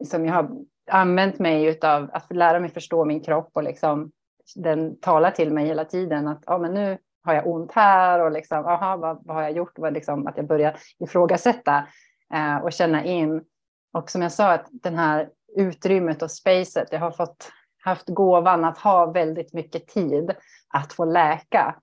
liksom 0.00 0.26
jag 0.26 0.34
har 0.34 0.50
använt 0.90 1.38
mig 1.38 1.78
av 1.82 2.10
att 2.12 2.36
lära 2.36 2.60
mig 2.60 2.70
förstå 2.70 3.04
min 3.04 3.20
kropp 3.20 3.50
och 3.52 3.62
liksom 3.62 4.12
den 4.56 5.00
talar 5.00 5.30
till 5.30 5.52
mig 5.52 5.66
hela 5.66 5.84
tiden 5.84 6.28
att 6.28 6.42
ja, 6.46 6.58
men 6.58 6.74
nu 6.74 6.98
har 7.22 7.34
jag 7.34 7.46
ont 7.46 7.72
här 7.72 8.20
och 8.20 8.32
liksom, 8.32 8.66
aha, 8.66 8.96
vad, 8.96 9.26
vad 9.26 9.36
har 9.36 9.42
jag 9.42 9.52
gjort? 9.52 9.78
Vad 9.78 9.92
liksom, 9.92 10.26
att 10.26 10.36
jag 10.36 10.46
börjar 10.46 10.76
ifrågasätta 10.98 11.86
eh, 12.34 12.56
och 12.56 12.72
känna 12.72 13.04
in. 13.04 13.44
Och 13.92 14.10
som 14.10 14.22
jag 14.22 14.32
sa, 14.32 14.52
att 14.52 14.66
den 14.70 14.94
här 14.94 15.28
utrymmet 15.56 16.22
och 16.22 16.30
spacet, 16.30 16.88
jag 16.90 17.00
har 17.00 17.10
fått 17.10 17.52
haft 17.84 18.08
gåvan 18.08 18.64
att 18.64 18.78
ha 18.78 19.06
väldigt 19.06 19.52
mycket 19.52 19.86
tid 19.86 20.30
att 20.74 20.92
få 20.92 21.04
läka. 21.04 21.76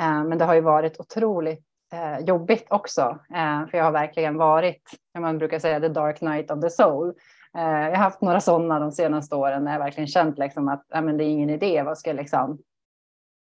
Eh, 0.00 0.24
men 0.24 0.38
det 0.38 0.44
har 0.44 0.54
ju 0.54 0.60
varit 0.60 1.00
otroligt 1.00 1.64
eh, 1.92 2.18
jobbigt 2.18 2.66
också, 2.70 3.18
eh, 3.34 3.66
för 3.66 3.78
jag 3.78 3.84
har 3.84 3.92
verkligen 3.92 4.36
varit, 4.36 4.82
man 5.18 5.38
brukar 5.38 5.58
säga 5.58 5.80
the 5.80 5.88
dark 5.88 6.20
night 6.20 6.50
of 6.50 6.60
the 6.60 6.70
soul. 6.70 7.14
Eh, 7.56 7.62
jag 7.62 7.90
har 7.90 7.96
haft 7.96 8.20
några 8.20 8.40
sådana 8.40 8.78
de 8.78 8.92
senaste 8.92 9.36
åren 9.36 9.64
när 9.64 9.72
jag 9.72 9.78
verkligen 9.78 10.06
känt 10.06 10.38
liksom 10.38 10.68
att 10.68 10.84
ja, 10.88 11.00
men 11.00 11.16
det 11.16 11.24
är 11.24 11.28
ingen 11.28 11.50
idé. 11.50 11.82
Vad 11.82 11.98
ska 11.98 12.10
jag 12.10 12.16
liksom, 12.16 12.58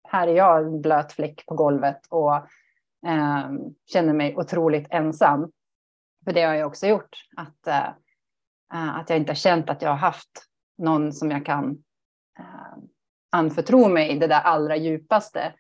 här 0.08 0.28
är 0.28 0.36
jag 0.36 0.64
en 0.64 0.82
blöt 0.82 1.14
fläck 1.14 1.46
på 1.46 1.56
golvet 1.56 2.00
och 2.10 2.36
eh, 3.08 3.52
känner 3.94 4.14
mig 4.14 4.36
otroligt 4.36 4.88
ensam. 4.90 5.52
För 6.26 6.34
det 6.34 6.42
har 6.42 6.54
jag 6.54 6.68
också 6.68 6.88
gjort, 6.88 7.16
att, 7.38 7.68
eh, 7.68 7.88
eh, 8.74 8.96
att 8.96 9.10
jag 9.10 9.20
inte 9.20 9.32
har 9.32 9.36
känt 9.36 9.70
att 9.70 9.82
jag 9.82 9.90
har 9.90 9.98
haft 9.98 10.46
någon 10.78 11.14
som 11.14 11.32
jag 11.32 11.46
kan 11.46 11.72
eh, 12.40 12.78
anförtro 13.32 13.88
mig 13.88 14.20
det 14.20 14.28
där 14.28 14.42
allra 14.42 14.76
djupaste. 14.76 15.54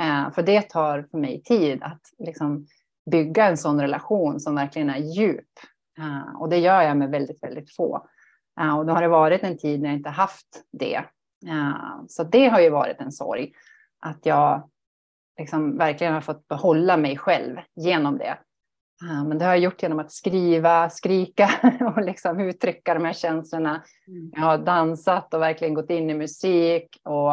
Eh, 0.00 0.30
för 0.30 0.42
det 0.42 0.62
tar 0.62 1.02
för 1.10 1.18
mig 1.18 1.42
tid 1.42 1.82
att 1.82 2.02
liksom, 2.18 2.66
bygga 3.10 3.46
en 3.46 3.56
sån 3.56 3.80
relation 3.80 4.40
som 4.40 4.54
verkligen 4.54 4.90
är 4.90 4.98
djup. 4.98 5.50
Uh, 5.98 6.40
och 6.40 6.48
det 6.48 6.58
gör 6.58 6.82
jag 6.82 6.96
med 6.96 7.10
väldigt, 7.10 7.42
väldigt 7.42 7.74
få. 7.74 8.06
Uh, 8.60 8.78
och 8.78 8.86
då 8.86 8.92
har 8.92 9.02
det 9.02 9.08
varit 9.08 9.42
en 9.42 9.58
tid 9.58 9.82
när 9.82 9.88
jag 9.88 9.96
inte 9.96 10.10
haft 10.10 10.62
det. 10.72 11.04
Uh, 11.46 12.04
så 12.08 12.24
det 12.24 12.48
har 12.48 12.60
ju 12.60 12.70
varit 12.70 13.00
en 13.00 13.12
sorg. 13.12 13.52
Att 14.00 14.26
jag 14.26 14.70
liksom 15.38 15.78
verkligen 15.78 16.14
har 16.14 16.20
fått 16.20 16.48
behålla 16.48 16.96
mig 16.96 17.18
själv 17.18 17.56
genom 17.74 18.18
det. 18.18 18.38
Men 19.26 19.38
det 19.38 19.44
har 19.44 19.52
jag 19.52 19.60
gjort 19.60 19.82
genom 19.82 19.98
att 19.98 20.12
skriva, 20.12 20.90
skrika 20.90 21.50
och 21.96 22.02
liksom 22.02 22.40
uttrycka 22.40 22.94
de 22.94 23.04
här 23.04 23.12
känslorna. 23.12 23.82
Mm. 24.08 24.30
Jag 24.34 24.42
har 24.42 24.58
dansat 24.58 25.34
och 25.34 25.40
verkligen 25.40 25.74
gått 25.74 25.90
in 25.90 26.10
i 26.10 26.14
musik. 26.14 27.00
Och, 27.04 27.32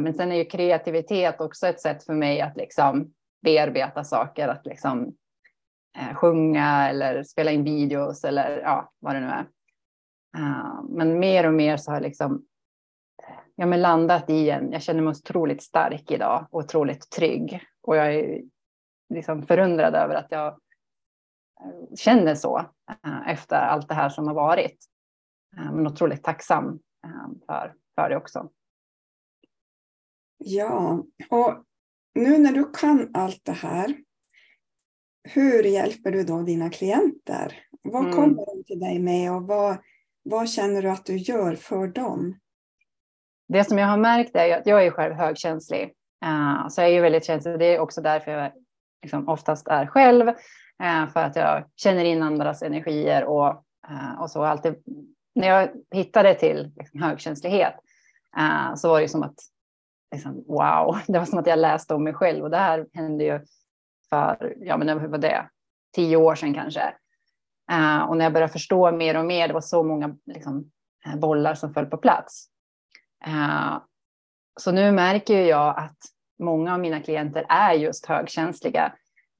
men 0.00 0.14
sen 0.14 0.32
är 0.32 0.36
ju 0.36 0.44
kreativitet 0.44 1.40
också 1.40 1.66
ett 1.66 1.80
sätt 1.80 2.04
för 2.04 2.14
mig 2.14 2.40
att 2.40 2.56
liksom 2.56 3.12
bearbeta 3.42 4.04
saker, 4.04 4.48
att 4.48 4.66
liksom 4.66 5.02
eh, 5.04 5.12
Eh, 5.96 6.14
sjunga 6.14 6.88
eller 6.88 7.22
spela 7.22 7.50
in 7.50 7.64
videos 7.64 8.24
eller 8.24 8.60
ja, 8.60 8.92
vad 8.98 9.14
det 9.14 9.20
nu 9.20 9.26
är. 9.26 9.48
Uh, 10.38 10.82
men 10.88 11.18
mer 11.18 11.46
och 11.46 11.54
mer 11.54 11.76
så 11.76 11.90
har 11.90 11.96
jag 11.96 12.02
liksom 12.02 12.46
ja, 13.54 13.66
men 13.66 13.82
landat 13.82 14.30
i 14.30 14.50
en, 14.50 14.72
jag 14.72 14.82
känner 14.82 15.02
mig 15.02 15.10
otroligt 15.10 15.62
stark 15.62 16.10
idag 16.10 16.46
och 16.50 16.58
otroligt 16.60 17.10
trygg. 17.10 17.60
Och 17.82 17.96
jag 17.96 18.14
är 18.14 18.42
liksom 19.14 19.46
förundrad 19.46 19.94
över 19.94 20.14
att 20.14 20.26
jag 20.30 20.46
eh, 20.46 21.94
känner 21.96 22.34
så 22.34 22.58
uh, 23.06 23.28
efter 23.28 23.56
allt 23.56 23.88
det 23.88 23.94
här 23.94 24.08
som 24.08 24.26
har 24.26 24.34
varit. 24.34 24.84
Men 25.56 25.86
otroligt 25.86 26.24
tacksam 26.24 26.78
för, 27.46 27.74
för 27.94 28.08
det 28.08 28.16
också. 28.16 28.50
Ja, 30.38 31.04
och 31.30 31.64
nu 32.14 32.38
när 32.38 32.52
du 32.52 32.72
kan 32.72 33.10
allt 33.14 33.40
det 33.44 33.52
här, 33.52 33.96
hur 35.26 35.62
hjälper 35.62 36.10
du 36.10 36.24
då 36.24 36.42
dina 36.42 36.70
klienter? 36.70 37.62
Vad 37.82 38.02
mm. 38.02 38.16
kommer 38.16 38.46
de 38.46 38.64
till 38.64 38.80
dig 38.80 38.98
med 38.98 39.32
och 39.32 39.42
vad, 39.42 39.76
vad 40.22 40.48
känner 40.48 40.82
du 40.82 40.90
att 40.90 41.06
du 41.06 41.16
gör 41.16 41.54
för 41.54 41.86
dem? 41.86 42.38
Det 43.48 43.64
som 43.64 43.78
jag 43.78 43.86
har 43.86 43.96
märkt 43.96 44.36
är 44.36 44.58
att 44.58 44.66
jag 44.66 44.86
är 44.86 44.90
själv 44.90 45.14
högkänslig. 45.14 45.92
Uh, 46.24 46.68
så 46.68 46.80
jag 46.80 46.90
är 46.90 46.94
ju 46.94 47.00
väldigt 47.00 47.24
känslig. 47.24 47.58
Det 47.58 47.74
är 47.74 47.78
också 47.78 48.00
därför 48.00 48.30
jag 48.30 48.52
liksom 49.02 49.28
oftast 49.28 49.68
är 49.68 49.86
själv. 49.86 50.28
Uh, 50.28 51.08
för 51.12 51.20
att 51.20 51.36
jag 51.36 51.64
känner 51.76 52.04
in 52.04 52.22
andras 52.22 52.62
energier 52.62 53.24
och, 53.24 53.64
uh, 53.90 54.20
och 54.20 54.30
så. 54.30 54.44
Alltid, 54.44 54.74
när 55.34 55.48
jag 55.48 55.68
hittade 55.90 56.34
till 56.34 56.72
liksom, 56.76 57.02
högkänslighet 57.02 57.74
så 58.76 58.88
var 58.88 59.00
det 59.00 59.08
som 59.08 59.22
att 59.22 59.34
liksom, 60.14 60.44
wow, 60.48 60.98
det 61.06 61.18
var 61.18 61.26
som 61.26 61.38
att 61.38 61.46
jag 61.46 61.58
läste 61.58 61.94
om 61.94 62.04
mig 62.04 62.14
själv 62.14 62.44
och 62.44 62.50
det 62.50 62.56
här 62.56 62.86
hände 62.92 63.24
ju 63.24 63.40
för, 64.10 64.54
ja 64.60 64.76
men 64.76 64.88
hur 64.88 65.08
var 65.08 65.18
det, 65.18 65.48
tio 65.94 66.16
år 66.16 66.34
sedan 66.34 66.54
kanske. 66.54 66.94
Uh, 67.72 68.02
och 68.02 68.16
när 68.16 68.24
jag 68.24 68.32
började 68.32 68.52
förstå 68.52 68.92
mer 68.92 69.16
och 69.16 69.24
mer, 69.24 69.48
det 69.48 69.54
var 69.54 69.60
så 69.60 69.82
många 69.82 70.16
liksom, 70.26 70.70
eh, 71.06 71.16
bollar 71.16 71.54
som 71.54 71.72
föll 71.72 71.86
på 71.86 71.96
plats. 71.96 72.48
Uh, 73.26 73.78
så 74.60 74.72
nu 74.72 74.92
märker 74.92 75.40
jag 75.40 75.78
att 75.78 75.96
många 76.38 76.74
av 76.74 76.80
mina 76.80 77.00
klienter 77.00 77.46
är 77.48 77.72
just 77.72 78.06
högkänsliga. 78.06 78.92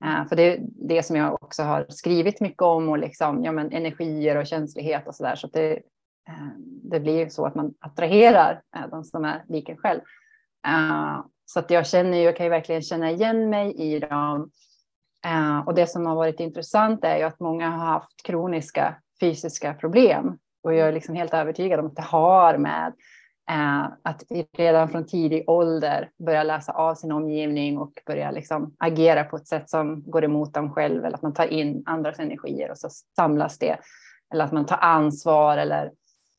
Uh, 0.04 0.28
för 0.28 0.36
det 0.36 0.42
är 0.42 0.60
det 0.88 1.02
som 1.02 1.16
jag 1.16 1.42
också 1.42 1.62
har 1.62 1.86
skrivit 1.88 2.40
mycket 2.40 2.62
om 2.62 2.88
och 2.88 2.98
liksom, 2.98 3.44
ja, 3.44 3.52
men 3.52 3.72
energier 3.72 4.36
och 4.36 4.46
känslighet 4.46 5.08
och 5.08 5.14
så 5.14 5.22
där. 5.22 5.36
Så 5.36 5.46
det, 5.46 5.80
det 6.82 7.00
blir 7.00 7.28
så 7.28 7.46
att 7.46 7.54
man 7.54 7.74
attraherar 7.80 8.62
de 8.90 9.04
som 9.04 9.24
är 9.24 9.44
lik 9.48 9.68
en 9.68 9.76
själv. 9.76 10.00
Så 11.46 11.58
att 11.58 11.70
jag 11.70 11.86
känner, 11.86 12.18
jag 12.18 12.36
kan 12.36 12.46
ju 12.46 12.50
verkligen 12.50 12.82
känna 12.82 13.10
igen 13.10 13.50
mig 13.50 13.74
i 13.76 13.98
dem. 13.98 14.50
Eh, 15.24 15.58
och 15.58 15.74
det 15.74 15.86
som 15.86 16.06
har 16.06 16.14
varit 16.14 16.40
intressant 16.40 17.04
är 17.04 17.16
ju 17.16 17.22
att 17.22 17.40
många 17.40 17.70
har 17.70 17.86
haft 17.86 18.22
kroniska 18.22 18.96
fysiska 19.20 19.74
problem. 19.74 20.38
Och 20.62 20.74
jag 20.74 20.88
är 20.88 20.92
liksom 20.92 21.14
helt 21.14 21.34
övertygad 21.34 21.80
om 21.80 21.86
att 21.86 21.96
det 21.96 22.02
har 22.02 22.58
med 22.58 22.92
eh, 23.50 23.84
att 24.02 24.22
redan 24.58 24.88
från 24.88 25.06
tidig 25.06 25.44
ålder 25.46 26.10
börja 26.26 26.42
läsa 26.42 26.72
av 26.72 26.94
sin 26.94 27.12
omgivning 27.12 27.78
och 27.78 27.92
börja 28.06 28.30
liksom 28.30 28.74
agera 28.78 29.24
på 29.24 29.36
ett 29.36 29.48
sätt 29.48 29.70
som 29.70 30.10
går 30.10 30.24
emot 30.24 30.54
dem 30.54 30.72
själv. 30.72 31.04
Eller 31.04 31.16
att 31.16 31.22
man 31.22 31.34
tar 31.34 31.46
in 31.46 31.82
andras 31.86 32.18
energier 32.18 32.70
och 32.70 32.78
så 32.78 32.88
samlas 33.16 33.58
det. 33.58 33.76
Eller 34.32 34.44
att 34.44 34.52
man 34.52 34.66
tar 34.66 34.78
ansvar 34.80 35.56
eller 35.56 35.92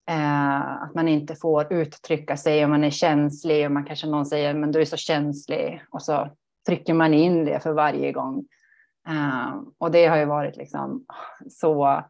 Eh, 0.09 0.83
att 0.83 0.95
man 0.95 1.07
inte 1.07 1.35
får 1.35 1.73
uttrycka 1.73 2.37
sig 2.37 2.65
om 2.65 2.71
man 2.71 2.83
är 2.83 2.89
känslig 2.89 3.65
och 3.65 3.71
man 3.71 3.85
kanske 3.85 4.07
någon 4.07 4.25
säger 4.25 4.53
men 4.53 4.71
du 4.71 4.81
är 4.81 4.85
så 4.85 4.97
känslig 4.97 5.81
och 5.91 6.01
så 6.01 6.29
trycker 6.67 6.93
man 6.93 7.13
in 7.13 7.45
det 7.45 7.59
för 7.59 7.73
varje 7.73 8.11
gång. 8.11 8.45
Eh, 9.07 9.55
och 9.77 9.91
det 9.91 10.05
har 10.05 10.17
ju 10.17 10.25
varit 10.25 10.57
liksom 10.57 11.05
så, 11.49 12.03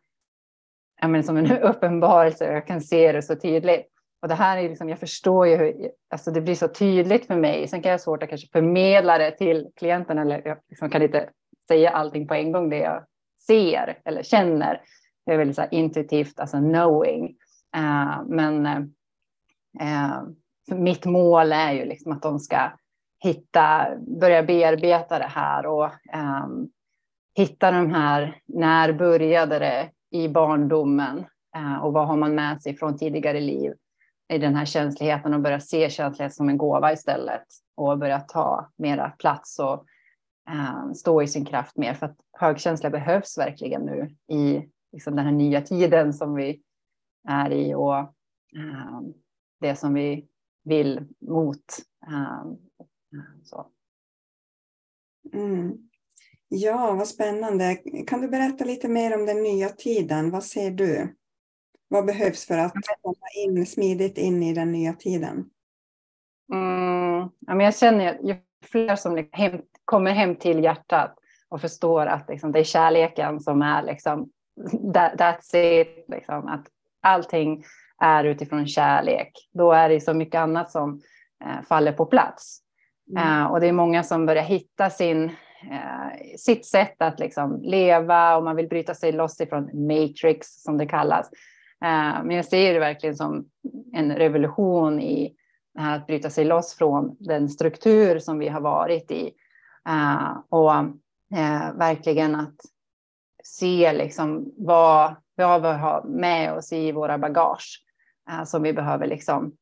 jag 1.01 1.09
menar, 1.09 1.23
som 1.23 1.37
en 1.37 1.57
uppenbarelse, 1.61 2.53
jag 2.53 2.67
kan 2.67 2.81
se 2.81 3.11
det 3.11 3.21
så 3.21 3.35
tydligt. 3.35 3.87
Och 4.21 4.27
det 4.27 4.35
här 4.35 4.57
är 4.57 4.69
liksom, 4.69 4.89
jag 4.89 4.99
förstår 4.99 5.47
ju 5.47 5.55
hur, 5.55 5.91
alltså 6.09 6.31
det 6.31 6.41
blir 6.41 6.55
så 6.55 6.67
tydligt 6.67 7.25
för 7.25 7.35
mig. 7.35 7.67
Sen 7.67 7.81
kan 7.81 7.89
jag 7.89 7.97
ha 7.97 8.03
svårt 8.03 8.23
att 8.23 8.29
kanske 8.29 8.47
förmedla 8.51 9.17
det 9.17 9.31
till 9.31 9.67
klienten 9.75 10.17
eller 10.17 10.41
jag 10.47 10.57
liksom 10.69 10.89
kan 10.89 11.01
inte 11.01 11.29
säga 11.67 11.89
allting 11.89 12.27
på 12.27 12.33
en 12.33 12.51
gång 12.51 12.69
det 12.69 12.77
jag 12.77 13.03
ser 13.47 13.99
eller 14.05 14.23
känner. 14.23 14.81
Det 15.25 15.33
är 15.33 15.37
väldigt 15.37 15.55
så 15.55 15.65
intuitivt, 15.71 16.39
alltså 16.39 16.57
knowing. 16.57 17.35
Eh, 17.77 18.23
men 18.27 18.65
eh, 19.79 20.21
mitt 20.71 21.05
mål 21.05 21.51
är 21.51 21.71
ju 21.71 21.85
liksom 21.85 22.11
att 22.11 22.21
de 22.21 22.39
ska 22.39 22.71
hitta, 23.19 23.87
börja 24.19 24.43
bearbeta 24.43 25.19
det 25.19 25.29
här 25.29 25.65
och 25.65 25.89
ehm, 26.13 26.69
hitta 27.35 27.71
de 27.71 27.93
här, 27.93 28.41
när 28.45 28.93
började 28.93 29.59
det 29.59 29.89
i 30.11 30.27
barndomen? 30.27 31.25
Eh, 31.55 31.77
och 31.77 31.93
vad 31.93 32.07
har 32.07 32.17
man 32.17 32.35
med 32.35 32.61
sig 32.61 32.75
från 32.75 32.97
tidigare 32.97 33.39
liv 33.39 33.73
i 34.33 34.37
den 34.37 34.55
här 34.55 34.65
känsligheten 34.65 35.33
och 35.33 35.41
börja 35.41 35.59
se 35.59 35.89
känslighet 35.89 36.33
som 36.33 36.49
en 36.49 36.57
gåva 36.57 36.93
istället 36.93 37.45
och 37.75 37.97
börja 37.97 38.19
ta 38.19 38.69
mera 38.77 39.09
plats 39.09 39.59
och 39.59 39.85
eh, 40.49 40.91
stå 40.93 41.21
i 41.21 41.27
sin 41.27 41.45
kraft 41.45 41.77
mer. 41.77 41.93
För 41.93 42.05
att 42.05 42.17
högkänsla 42.39 42.89
behövs 42.89 43.37
verkligen 43.37 43.81
nu 43.81 44.15
i 44.35 44.69
liksom 44.91 45.15
den 45.15 45.25
här 45.25 45.31
nya 45.31 45.61
tiden 45.61 46.13
som 46.13 46.35
vi 46.35 46.61
är 47.27 47.51
i 47.51 47.73
och 47.73 47.97
äh, 47.97 49.01
det 49.59 49.75
som 49.75 49.93
vi 49.93 50.27
vill 50.63 51.07
mot. 51.19 51.77
Äh, 52.07 52.43
så. 53.43 53.67
Mm. 55.33 55.77
Ja, 56.47 56.93
vad 56.93 57.07
spännande. 57.07 57.75
Kan 58.07 58.21
du 58.21 58.27
berätta 58.27 58.65
lite 58.65 58.87
mer 58.87 59.15
om 59.15 59.25
den 59.25 59.43
nya 59.43 59.69
tiden? 59.69 60.31
Vad 60.31 60.43
ser 60.43 60.71
du? 60.71 61.15
Vad 61.87 62.05
behövs 62.05 62.45
för 62.45 62.57
att 62.57 62.73
komma 63.01 63.27
in 63.45 63.65
smidigt 63.65 64.17
in 64.17 64.43
i 64.43 64.53
den 64.53 64.71
nya 64.71 64.93
tiden? 64.93 65.49
Mm, 66.53 67.29
ja, 67.39 67.55
men 67.55 67.59
jag 67.59 67.75
känner 67.75 68.15
att 68.15 68.23
ju 68.23 68.35
fler 68.61 68.95
som 68.95 69.15
liksom 69.15 69.39
hem, 69.39 69.61
kommer 69.85 70.11
hem 70.11 70.35
till 70.35 70.63
hjärtat 70.63 71.15
och 71.49 71.61
förstår 71.61 72.05
att 72.05 72.29
liksom, 72.29 72.51
det 72.51 72.59
är 72.59 72.63
kärleken 72.63 73.39
som 73.39 73.61
är 73.61 73.83
liksom, 73.83 74.29
that, 74.93 75.13
that's 75.13 75.55
it. 75.55 76.05
Liksom, 76.07 76.47
att 76.47 76.67
allting 77.07 77.63
är 78.01 78.23
utifrån 78.23 78.67
kärlek, 78.67 79.31
då 79.53 79.71
är 79.71 79.89
det 79.89 80.01
så 80.01 80.13
mycket 80.13 80.39
annat 80.39 80.71
som 80.71 81.01
eh, 81.45 81.61
faller 81.67 81.91
på 81.91 82.05
plats. 82.05 82.61
Mm. 83.11 83.41
Uh, 83.41 83.51
och 83.51 83.59
det 83.59 83.67
är 83.67 83.71
många 83.71 84.03
som 84.03 84.25
börjar 84.25 84.43
hitta 84.43 84.89
sin, 84.89 85.23
uh, 85.23 86.35
sitt 86.37 86.65
sätt 86.65 86.95
att 86.97 87.19
liksom 87.19 87.61
leva 87.61 88.37
och 88.37 88.43
man 88.43 88.55
vill 88.55 88.67
bryta 88.67 88.93
sig 88.93 89.11
loss 89.11 89.41
ifrån 89.41 89.87
matrix 89.87 90.47
som 90.63 90.77
det 90.77 90.85
kallas. 90.85 91.29
Men 92.23 92.31
jag 92.31 92.45
ser 92.45 92.73
det 92.73 92.79
verkligen 92.79 93.15
som 93.15 93.45
en 93.93 94.15
revolution 94.15 95.01
i 95.01 95.33
att 95.79 96.07
bryta 96.07 96.29
sig 96.29 96.45
loss 96.45 96.75
från 96.77 97.15
den 97.19 97.49
struktur 97.49 98.19
som 98.19 98.39
vi 98.39 98.47
har 98.47 98.61
varit 98.61 99.11
i. 99.11 99.31
och 100.49 100.71
verkligen 101.73 102.35
att 102.35 102.55
se 103.47 103.93
liksom 103.93 104.53
vad, 104.57 105.15
vad 105.35 105.61
vi 105.61 105.67
har 105.67 106.03
med 106.03 106.53
oss 106.53 106.73
i 106.73 106.91
våra 106.91 107.17
bagage 107.17 107.83
eh, 108.29 108.43
som 108.43 108.63
vi 108.63 108.73
behöver 108.73 109.07
liksom 109.07 109.55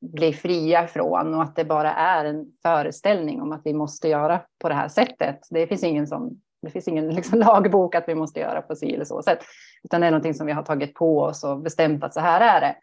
bli 0.00 0.32
fria 0.32 0.86
från 0.86 1.34
och 1.34 1.42
att 1.42 1.56
det 1.56 1.64
bara 1.64 1.94
är 1.94 2.24
en 2.24 2.46
föreställning 2.62 3.42
om 3.42 3.52
att 3.52 3.60
vi 3.64 3.74
måste 3.74 4.08
göra 4.08 4.40
på 4.58 4.68
det 4.68 4.74
här 4.74 4.88
sättet. 4.88 5.38
Det 5.50 5.66
finns 5.66 5.84
ingen, 5.84 6.06
som, 6.06 6.40
det 6.62 6.70
finns 6.70 6.88
ingen 6.88 7.08
liksom 7.14 7.38
lagbok 7.38 7.94
att 7.94 8.08
vi 8.08 8.14
måste 8.14 8.40
göra 8.40 8.62
på 8.62 8.76
si 8.76 8.94
eller 8.94 9.04
så 9.04 9.22
sätt, 9.22 9.38
utan 9.82 10.00
det 10.00 10.06
är 10.06 10.10
någonting 10.10 10.34
som 10.34 10.46
vi 10.46 10.52
har 10.52 10.62
tagit 10.62 10.94
på 10.94 11.20
oss 11.20 11.44
och 11.44 11.60
bestämt 11.60 12.04
att 12.04 12.14
så 12.14 12.20
här 12.20 12.40
är 12.40 12.60
det. 12.60 12.76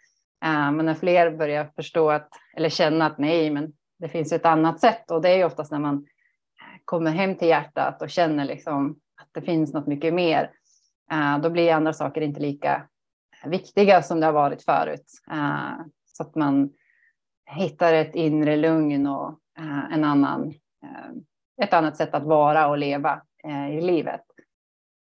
Eh, 0.45 0.71
men 0.71 0.85
när 0.85 0.93
fler 0.93 1.31
börjar 1.31 1.71
förstå 1.75 2.09
att, 2.11 2.29
eller 2.57 2.69
känna 2.69 3.05
att 3.05 3.17
nej, 3.17 3.49
men 3.49 3.73
det 3.99 4.09
finns 4.09 4.31
ett 4.31 4.45
annat 4.45 4.79
sätt 4.79 5.11
och 5.11 5.21
det 5.21 5.29
är 5.29 5.37
ju 5.37 5.43
oftast 5.43 5.71
när 5.71 5.79
man 5.79 6.05
kommer 6.85 7.11
hem 7.11 7.35
till 7.35 7.47
hjärtat 7.47 8.01
och 8.01 8.09
känner 8.09 8.45
liksom 8.45 8.99
att 9.27 9.33
det 9.33 9.41
finns 9.41 9.73
något 9.73 9.87
mycket 9.87 10.13
mer. 10.13 10.51
Eh, 11.11 11.39
då 11.39 11.49
blir 11.49 11.73
andra 11.73 11.93
saker 11.93 12.21
inte 12.21 12.39
lika 12.39 12.87
viktiga 13.45 14.01
som 14.01 14.19
det 14.19 14.25
har 14.25 14.33
varit 14.33 14.63
förut. 14.63 15.05
Eh, 15.31 15.85
så 16.05 16.23
att 16.23 16.35
man 16.35 16.73
hittar 17.45 17.93
ett 17.93 18.15
inre 18.15 18.55
lugn 18.55 19.07
och 19.07 19.39
eh, 19.59 19.93
en 19.93 20.03
annan, 20.03 20.53
ett 21.61 21.73
annat 21.73 21.97
sätt 21.97 22.13
att 22.13 22.23
vara 22.23 22.67
och 22.67 22.77
leva 22.77 23.21
i 23.71 23.81
livet. 23.81 24.21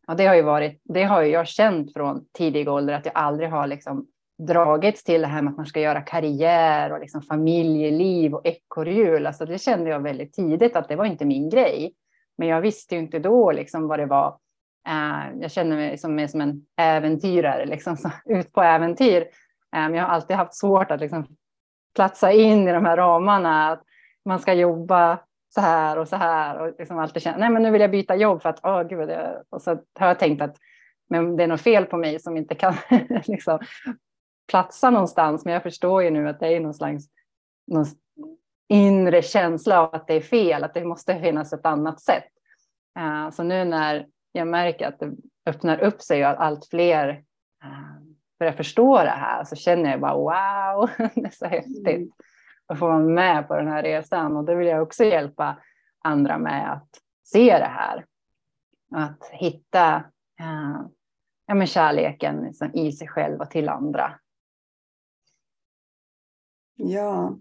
Och 0.07 0.17
det 0.17 0.27
har 0.27 0.35
ju 0.35 0.43
varit, 0.43 0.81
det 0.85 1.03
har 1.03 1.23
jag 1.23 1.49
känt 1.49 1.93
från 1.93 2.27
tidig 2.33 2.69
ålder 2.69 2.95
att 2.95 3.07
jag 3.07 3.17
aldrig 3.17 3.51
har 3.51 3.67
liksom 3.67 4.07
dragits 4.39 5.05
till 5.05 5.21
det 5.21 5.27
här 5.27 5.43
med 5.43 5.51
att 5.51 5.57
man 5.57 5.67
ska 5.67 5.81
göra 5.81 6.01
karriär 6.01 6.93
och 6.93 7.01
liksom 7.01 7.23
familjeliv 7.23 8.35
och 8.35 8.47
ekorrhjul. 8.47 9.27
Alltså 9.27 9.47
det 9.47 9.59
kände 9.59 9.91
jag 9.91 10.01
väldigt 10.01 10.33
tidigt 10.33 10.77
att 10.77 10.89
det 10.89 10.97
var 10.97 11.05
inte 11.05 11.25
min 11.25 11.51
grej. 11.51 11.95
Men 12.39 12.49
jag 12.49 12.61
visste 12.61 12.95
ju 12.95 13.01
inte 13.01 13.19
då 13.19 13.53
liksom 13.53 13.89
vad 13.89 13.99
det 13.99 14.07
var. 14.07 14.39
Eh, 14.89 15.41
jag 15.41 15.51
känner 15.51 15.77
mig 15.77 15.99
som, 15.99 16.29
som 16.29 16.41
en 16.41 16.67
äventyrare, 16.77 17.67
liksom, 17.67 17.97
så, 17.97 18.11
ut 18.25 18.53
på 18.53 18.63
äventyr. 18.63 19.29
Eh, 19.77 19.89
jag 19.89 20.03
har 20.03 20.09
alltid 20.09 20.37
haft 20.37 20.55
svårt 20.55 20.91
att 20.91 21.01
liksom, 21.01 21.27
platsa 21.95 22.33
in 22.33 22.69
i 22.69 22.73
de 22.73 22.85
här 22.85 22.97
ramarna. 22.97 23.71
Att 23.71 23.83
man 24.25 24.39
ska 24.39 24.53
jobba 24.53 25.19
så 25.55 25.61
här 25.61 25.99
och 25.99 26.09
så 26.09 26.17
här 26.17 26.59
och 26.59 26.75
liksom 26.79 26.99
alltid 26.99 27.23
känna, 27.23 27.37
nej 27.37 27.51
men 27.51 27.63
nu 27.63 27.71
vill 27.71 27.81
jag 27.81 27.91
byta 27.91 28.17
jobb 28.17 28.43
för 28.43 28.49
att, 28.49 28.61
åh 28.63 28.81
oh, 28.81 28.89
gud, 28.89 29.11
och 29.51 29.63
så 29.63 29.71
har 29.99 30.07
jag 30.07 30.19
tänkt 30.19 30.43
att 30.43 30.57
men 31.13 31.37
det 31.37 31.43
är 31.43 31.47
något 31.47 31.61
fel 31.61 31.85
på 31.85 31.97
mig 31.97 32.21
som 32.21 32.37
inte 32.37 32.55
kan 32.55 32.75
liksom, 33.27 33.59
platsa 34.51 34.91
någonstans. 34.91 35.45
Men 35.45 35.55
jag 35.55 35.63
förstår 35.63 36.03
ju 36.03 36.11
nu 36.11 36.29
att 36.29 36.41
det 36.41 36.49
är 36.49 36.61
någon 36.61 36.75
slags 36.75 37.05
någon 37.67 37.87
inre 38.69 39.23
känsla 39.23 39.81
av 39.81 39.95
att 39.95 40.07
det 40.07 40.15
är 40.15 40.21
fel, 40.21 40.65
att 40.65 40.75
det 40.75 40.85
måste 40.85 41.21
finnas 41.21 41.53
ett 41.53 41.67
annat 41.67 42.01
sätt. 42.01 42.29
Eh, 42.99 43.31
så 43.31 43.43
nu 43.43 43.65
när 43.65 44.07
jag 44.33 44.49
märker 44.49 44.89
att 44.89 44.99
det 44.99 45.13
öppnar 45.47 45.81
upp 45.81 46.03
sig 46.03 46.25
och 46.25 46.31
att 46.31 46.39
allt 46.39 46.67
fler 46.67 47.09
eh, 47.65 48.03
börjar 48.39 48.53
förstå 48.53 48.97
det 48.97 49.11
här 49.11 49.45
så 49.45 49.57
känner 49.57 49.91
jag 49.91 50.01
bara 50.01 50.15
wow, 50.15 50.91
det 51.15 51.27
är 51.27 51.31
så 51.31 51.47
häftigt 51.47 52.13
att 52.67 52.79
få 52.79 52.87
vara 52.87 52.99
med 52.99 53.49
på 53.49 53.57
den 53.57 53.69
här 53.69 53.83
resan. 53.83 54.37
Och 54.37 54.45
det 54.45 54.55
vill 54.55 54.69
jag 54.69 54.83
också 54.83 55.05
hjälpa 55.05 55.59
andra 56.05 56.39
med 56.39 56.73
att 56.73 56.89
se 57.23 57.59
det 57.59 57.71
här. 57.71 58.05
Att 58.95 59.29
hitta 59.33 59.95
eh, 60.41 60.81
ja, 61.47 61.55
men 61.55 61.67
kärleken 61.67 62.45
liksom 62.45 62.75
i 62.75 62.93
sig 62.93 63.09
själv 63.09 63.41
och 63.41 63.51
till 63.51 63.69
andra. 63.69 64.19
Ja. 66.75 67.39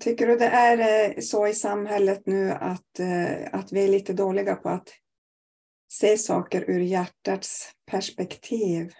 Tycker 0.00 0.26
du 0.26 0.36
det 0.36 0.46
är 0.46 0.78
eh, 0.78 1.20
så 1.20 1.46
i 1.46 1.54
samhället 1.54 2.22
nu 2.26 2.50
att, 2.50 2.98
eh, 2.98 3.54
att 3.60 3.72
vi 3.72 3.84
är 3.84 3.88
lite 3.88 4.12
dåliga 4.12 4.54
på 4.54 4.68
att 4.68 4.88
se 5.88 6.16
saker 6.16 6.64
ur 6.70 6.80
hjärtats 6.80 7.72
perspektiv? 7.90 8.90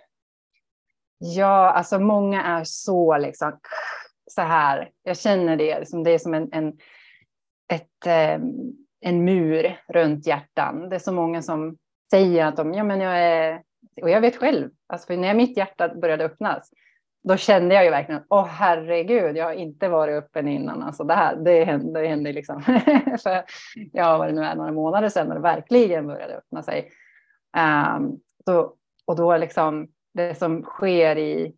Ja, 1.19 1.71
alltså 1.71 1.99
många 1.99 2.43
är 2.43 2.65
så 2.65 3.19
liksom 3.19 3.59
så 4.27 4.43
här. 4.43 4.91
Jag 5.03 5.19
känner 5.19 5.57
det, 5.57 5.79
liksom, 5.79 6.05
det 6.05 6.11
är 6.11 6.19
som 6.19 6.35
en, 6.35 6.53
en, 6.53 6.73
ett, 7.73 8.07
eh, 8.07 8.41
en 9.01 9.25
mur 9.25 9.81
runt 9.89 10.27
hjärtan. 10.27 10.89
Det 10.89 10.97
är 10.97 11.01
så 11.01 11.13
många 11.13 11.43
som 11.43 11.77
säger 12.11 12.47
att 12.47 12.57
de, 12.57 12.75
ja 12.75 12.85
men 12.85 13.01
jag 13.01 13.19
är, 13.19 13.63
och 14.03 14.11
jag 14.11 14.21
vet 14.21 14.37
själv, 14.37 14.71
alltså 14.87 15.07
för 15.07 15.17
när 15.17 15.35
mitt 15.35 15.57
hjärta 15.57 15.95
började 15.95 16.25
öppnas, 16.25 16.71
då 17.25 17.37
kände 17.37 17.75
jag 17.75 17.85
ju 17.85 17.91
verkligen, 17.91 18.23
åh 18.29 18.47
herregud, 18.47 19.37
jag 19.37 19.45
har 19.45 19.53
inte 19.53 19.89
varit 19.89 20.25
öppen 20.25 20.49
innan. 20.49 20.83
Alltså 20.83 21.05
det 21.05 21.15
här, 21.15 21.37
det 21.37 21.65
hände, 21.65 22.01
det 22.01 22.09
hände 22.09 22.33
liksom. 22.33 22.63
för 23.23 23.45
ja, 23.93 24.19
vad 24.19 24.29
det 24.29 24.33
nu 24.33 24.45
är, 24.45 24.55
några 24.55 24.73
månader 24.73 25.09
sedan 25.09 25.29
när 25.29 25.35
det 25.35 25.41
verkligen 25.41 26.07
började 26.07 26.37
öppna 26.37 26.63
sig. 26.63 26.91
Um, 27.97 28.21
då, 28.47 28.75
och 29.05 29.17
då 29.17 29.37
liksom 29.37 29.89
det 30.15 30.39
som 30.39 30.63
sker 30.63 31.19
i, 31.19 31.55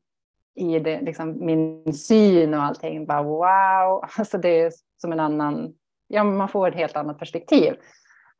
i 0.55 0.79
det, 0.79 1.01
liksom 1.01 1.47
min 1.47 1.95
syn 1.95 2.55
och 2.55 2.63
allting, 2.63 3.07
bara 3.07 3.23
wow, 3.23 4.05
alltså 4.19 4.39
det 4.39 4.61
är 4.61 4.73
som 4.97 5.13
en 5.13 5.21
annan, 5.21 5.75
ja 6.09 6.25
man 6.25 6.49
får 6.49 6.69
ett 6.69 6.75
helt 6.75 6.97
annat 6.97 7.19
perspektiv. 7.19 7.73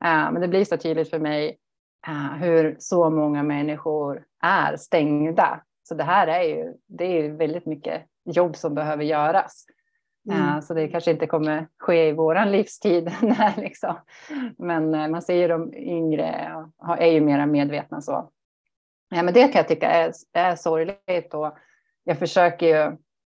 Uh, 0.05 0.33
men 0.33 0.41
det 0.41 0.49
blir 0.49 0.65
så 0.65 0.77
tydligt 0.77 1.11
för 1.11 1.19
mig 1.19 1.59
uh, 2.09 2.35
hur 2.35 2.77
så 2.79 3.11
många 3.11 3.43
människor 3.43 4.25
är 4.43 4.77
stängda 4.77 5.61
så 5.89 5.95
det 5.95 6.05
här 6.05 6.27
är 6.27 6.43
ju, 6.43 6.75
det 6.87 7.05
är 7.05 7.31
väldigt 7.31 7.67
mycket 7.67 8.03
jobb 8.25 8.57
som 8.57 8.75
behöver 8.75 9.05
göras. 9.05 9.67
Mm. 10.31 10.43
Uh, 10.43 10.61
så 10.61 10.75
det 10.75 10.89
kanske 10.89 11.11
inte 11.11 11.27
kommer 11.27 11.69
ske 11.79 12.09
i 12.09 12.13
våran 12.13 12.53
livstid. 12.53 13.05
När, 13.23 13.61
liksom. 13.61 13.95
Men 14.59 14.95
uh, 14.95 15.09
man 15.09 15.23
ser 15.23 15.35
ju 15.35 15.49
de 15.49 15.75
yngre 15.75 16.53
är 16.99 17.11
ju 17.11 17.21
mera 17.21 17.47
medvetna 17.47 18.01
så. 18.01 18.31
Ja, 19.09 19.23
men 19.23 19.35
det 19.35 19.43
kan 19.43 19.59
jag 19.59 19.69
tycka 19.69 19.91
är, 19.91 20.13
är 20.33 20.57
sorgligt 20.57 21.35
och 21.35 21.57
jag 22.05 22.19
försöker 22.19 22.67
ju, 22.67 22.97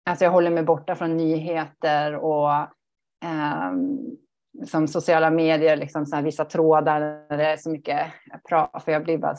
alltså 0.07 0.25
jag 0.25 0.33
håller 0.33 0.51
mig 0.51 0.63
borta 0.63 0.95
från 0.95 1.17
nyheter 1.17 2.15
och 2.15 2.51
um, 3.25 4.17
som 4.67 4.89
sociala 4.89 5.31
medier, 5.31 5.77
liksom 5.77 6.07
så 6.07 6.17
här, 6.17 6.23
vissa 6.23 6.45
trådar 6.45 7.01
där 7.01 7.37
det 7.37 7.47
är 7.47 7.57
så 7.57 7.71
mycket 7.71 8.07
prat, 8.49 8.83
för 8.85 8.93
jag 8.93 9.05
blir 9.05 9.19
bara, 9.19 9.37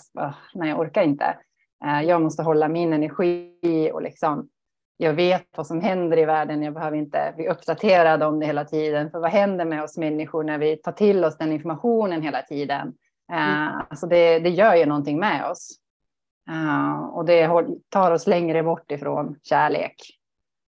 nej 0.53 0.69
jag 0.69 0.79
orkar 0.79 1.03
inte. 1.03 1.37
Eh, 1.85 2.01
jag 2.01 2.21
måste 2.21 2.43
hålla 2.43 2.67
min 2.67 2.93
energi 2.93 3.91
och 3.93 4.01
liksom, 4.01 4.49
jag 4.97 5.13
vet 5.13 5.47
vad 5.57 5.67
som 5.67 5.81
händer 5.81 6.17
i 6.17 6.25
världen. 6.25 6.63
Jag 6.63 6.73
behöver 6.73 6.97
inte 6.97 7.33
bli 7.35 7.47
uppdaterad 7.47 8.23
om 8.23 8.39
det 8.39 8.45
hela 8.45 8.65
tiden. 8.65 9.11
För 9.11 9.19
vad 9.19 9.31
händer 9.31 9.65
med 9.65 9.83
oss 9.83 9.97
människor 9.97 10.43
när 10.43 10.57
vi 10.57 10.75
tar 10.75 10.91
till 10.91 11.25
oss 11.25 11.37
den 11.37 11.51
informationen 11.51 12.21
hela 12.21 12.41
tiden? 12.41 12.93
Mm. 13.31 13.67
Uh, 13.67 13.81
alltså 13.89 14.07
det, 14.07 14.39
det 14.39 14.49
gör 14.49 14.75
ju 14.75 14.85
någonting 14.85 15.19
med 15.19 15.49
oss. 15.51 15.79
Uh, 16.49 17.05
och 17.05 17.25
det 17.25 17.49
tar 17.89 18.11
oss 18.11 18.27
längre 18.27 18.63
bort 18.63 18.91
ifrån 18.91 19.35
kärlek. 19.43 19.95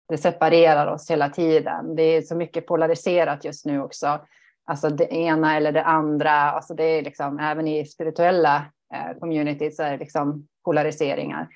Det 0.08 0.18
separerar 0.18 0.86
oss 0.86 1.10
hela 1.10 1.28
tiden. 1.28 1.96
Det 1.96 2.02
är 2.02 2.22
så 2.22 2.36
mycket 2.36 2.66
polariserat 2.66 3.44
just 3.44 3.66
nu 3.66 3.82
också. 3.82 4.20
Alltså 4.64 4.88
det 4.88 5.14
ena 5.14 5.56
eller 5.56 5.72
det 5.72 5.84
andra. 5.84 6.32
Alltså 6.32 6.74
det 6.74 6.84
är 6.84 7.02
liksom, 7.02 7.38
även 7.38 7.68
i 7.68 7.86
spirituella 7.86 8.64
communities 9.20 9.76
så 9.76 9.82
är 9.82 9.90
det 9.90 9.96
liksom 9.96 10.46
polariseringar. 10.66 11.48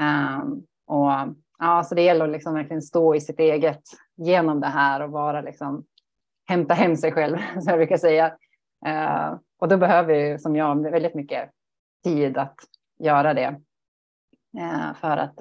Um, 0.00 0.66
och 0.86 1.10
ja, 1.58 1.84
så 1.84 1.94
det 1.94 2.02
gäller 2.02 2.24
att 2.24 2.30
liksom 2.30 2.54
verkligen 2.54 2.82
stå 2.82 3.14
i 3.14 3.20
sitt 3.20 3.40
eget 3.40 3.82
genom 4.16 4.60
det 4.60 4.66
här 4.66 5.00
och 5.00 5.10
vara 5.10 5.40
liksom 5.40 5.84
hämta 6.48 6.74
hem 6.74 6.96
sig 6.96 7.12
själv, 7.12 7.36
som 7.52 7.64
jag 7.66 7.78
brukar 7.78 7.96
säga. 7.96 8.26
Uh, 8.86 9.38
och 9.58 9.68
då 9.68 9.76
behöver 9.76 10.14
ju, 10.14 10.38
som 10.38 10.56
jag, 10.56 10.90
väldigt 10.90 11.14
mycket 11.14 11.50
tid 12.04 12.36
att 12.36 12.56
göra 12.98 13.34
det 13.34 13.60
uh, 14.58 14.94
för 14.94 15.16
att 15.16 15.38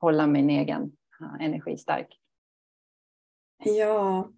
hålla 0.00 0.26
min 0.26 0.50
egen 0.50 0.82
uh, 1.20 1.44
energi 1.44 1.76
stark. 1.76 2.20
Ja, 3.64 4.28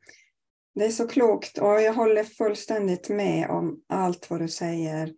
det 0.74 0.84
är 0.84 0.90
så 0.90 1.08
klokt 1.08 1.58
och 1.58 1.80
jag 1.80 1.94
håller 1.94 2.24
fullständigt 2.24 3.08
med 3.08 3.50
om 3.50 3.82
allt 3.88 4.30
vad 4.30 4.40
du 4.40 4.48
säger 4.48 5.14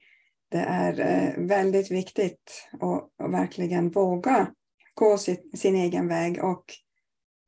det 0.49 0.59
är 0.59 1.01
eh, 1.01 1.47
väldigt 1.47 1.91
viktigt 1.91 2.69
att, 2.81 3.31
verkligen 3.31 3.91
våga 3.91 4.53
gå 4.95 5.19
sin, 5.19 5.75
egen 5.75 6.09
väg. 6.09 6.45
Och 6.45 6.65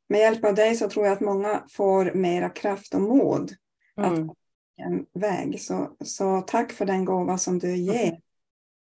med 0.08 0.20
hjälp 0.20 0.44
av 0.44 0.54
dig 0.54 0.74
så 0.74 0.88
tror 0.90 1.06
jag 1.06 1.12
att 1.12 1.20
många 1.20 1.64
får 1.70 2.12
mera 2.14 2.48
kraft 2.48 2.94
och 2.94 3.00
mod 3.00 3.52
mm. 3.98 4.12
att 4.12 4.26
gå 4.26 4.34
en 4.76 5.06
väg. 5.12 5.60
Så, 5.60 5.96
så 6.04 6.40
tack 6.40 6.72
för 6.72 6.84
den 6.84 7.04
gåva 7.04 7.38
som 7.38 7.58
du 7.58 7.76
ger 7.76 8.20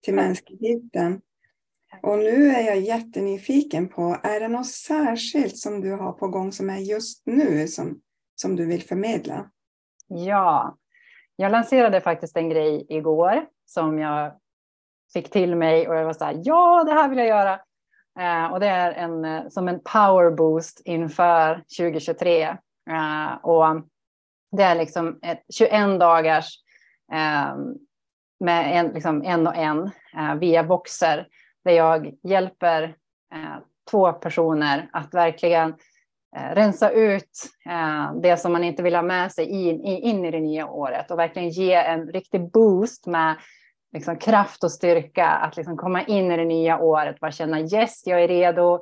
till 0.03 0.15
mänskligheten. 0.15 1.21
Och 2.01 2.17
nu 2.17 2.49
är 2.49 2.61
jag 2.61 2.79
jättenyfiken 2.79 3.87
på, 3.87 4.17
är 4.23 4.39
det 4.39 4.47
något 4.47 4.71
särskilt 4.71 5.57
som 5.57 5.81
du 5.81 5.91
har 5.91 6.11
på 6.11 6.27
gång 6.27 6.51
som 6.51 6.69
är 6.69 6.77
just 6.77 7.25
nu 7.25 7.67
som, 7.67 8.01
som 8.35 8.55
du 8.55 8.65
vill 8.65 8.83
förmedla? 8.83 9.51
Ja, 10.07 10.77
jag 11.35 11.51
lanserade 11.51 12.01
faktiskt 12.01 12.37
en 12.37 12.49
grej 12.49 12.85
igår 12.89 13.45
som 13.65 13.99
jag 13.99 14.31
fick 15.13 15.31
till 15.31 15.55
mig 15.55 15.87
och 15.87 15.95
jag 15.95 16.05
var 16.05 16.13
så 16.13 16.25
här, 16.25 16.41
ja, 16.43 16.83
det 16.83 16.91
här 16.91 17.09
vill 17.09 17.17
jag 17.17 17.27
göra. 17.27 17.59
Eh, 18.19 18.51
och 18.51 18.59
det 18.59 18.67
är 18.67 18.91
en, 18.91 19.25
eh, 19.25 19.47
som 19.49 19.67
en 19.67 19.79
power 19.79 20.31
boost 20.31 20.81
inför 20.85 21.63
2023. 21.77 22.43
Eh, 22.89 23.33
och 23.43 23.81
det 24.51 24.63
är 24.63 24.75
liksom 24.75 25.19
ett 25.21 25.43
21 25.53 25.99
dagars 25.99 26.59
eh, 27.13 27.55
med 28.39 28.79
en, 28.79 28.87
liksom 28.87 29.23
en 29.23 29.47
och 29.47 29.55
en 29.55 29.91
eh, 30.17 30.35
via 30.35 30.63
Boxer, 30.63 31.27
där 31.63 31.71
jag 31.71 32.13
hjälper 32.23 32.83
eh, 33.33 33.57
två 33.91 34.13
personer 34.13 34.89
att 34.93 35.13
verkligen 35.13 35.75
Eh, 36.35 36.55
rensa 36.55 36.91
ut 36.91 37.29
eh, 37.65 38.13
det 38.21 38.37
som 38.37 38.51
man 38.51 38.63
inte 38.63 38.83
vill 38.83 38.95
ha 38.95 39.01
med 39.01 39.31
sig 39.31 39.45
in, 39.45 39.81
in 39.83 40.25
i 40.25 40.31
det 40.31 40.39
nya 40.39 40.67
året 40.67 41.11
och 41.11 41.19
verkligen 41.19 41.49
ge 41.49 41.73
en 41.73 42.07
riktig 42.07 42.51
boost 42.51 43.07
med 43.07 43.35
liksom 43.93 44.17
kraft 44.17 44.63
och 44.63 44.71
styrka 44.71 45.27
att 45.27 45.57
liksom 45.57 45.77
komma 45.77 46.03
in 46.03 46.31
i 46.31 46.37
det 46.37 46.45
nya 46.45 46.79
året, 46.79 47.19
bara 47.19 47.31
känna 47.31 47.59
yes, 47.59 48.01
jag 48.05 48.23
är 48.23 48.27
redo. 48.27 48.73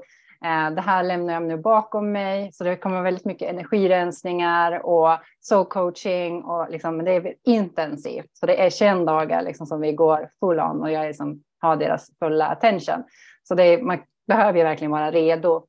Eh, 0.45 0.71
det 0.75 0.81
här 0.81 1.03
lämnar 1.03 1.33
jag 1.33 1.43
nu 1.43 1.57
bakom 1.57 2.11
mig, 2.11 2.49
så 2.53 2.63
det 2.63 2.75
kommer 2.75 3.01
väldigt 3.01 3.25
mycket 3.25 3.49
energirensningar 3.49 4.85
och 4.85 5.17
soul 5.39 5.65
coaching 5.65 6.43
och 6.43 6.69
liksom, 6.69 7.05
det 7.05 7.11
är 7.11 7.33
intensivt. 7.43 8.29
Så 8.33 8.45
det 8.45 8.65
är 8.65 8.69
21 8.69 9.05
dagar 9.05 9.41
liksom 9.41 9.67
som 9.67 9.81
vi 9.81 9.93
går 9.93 10.29
full 10.39 10.59
on 10.59 10.81
och 10.81 10.91
jag 10.91 11.07
liksom 11.07 11.43
har 11.59 11.75
deras 11.75 12.07
fulla 12.19 12.47
attention. 12.47 13.03
Så 13.43 13.55
det 13.55 13.63
är, 13.63 13.81
man 13.81 13.99
behöver 14.27 14.57
ju 14.57 14.63
verkligen 14.63 14.91
vara 14.91 15.11
redo 15.11 15.65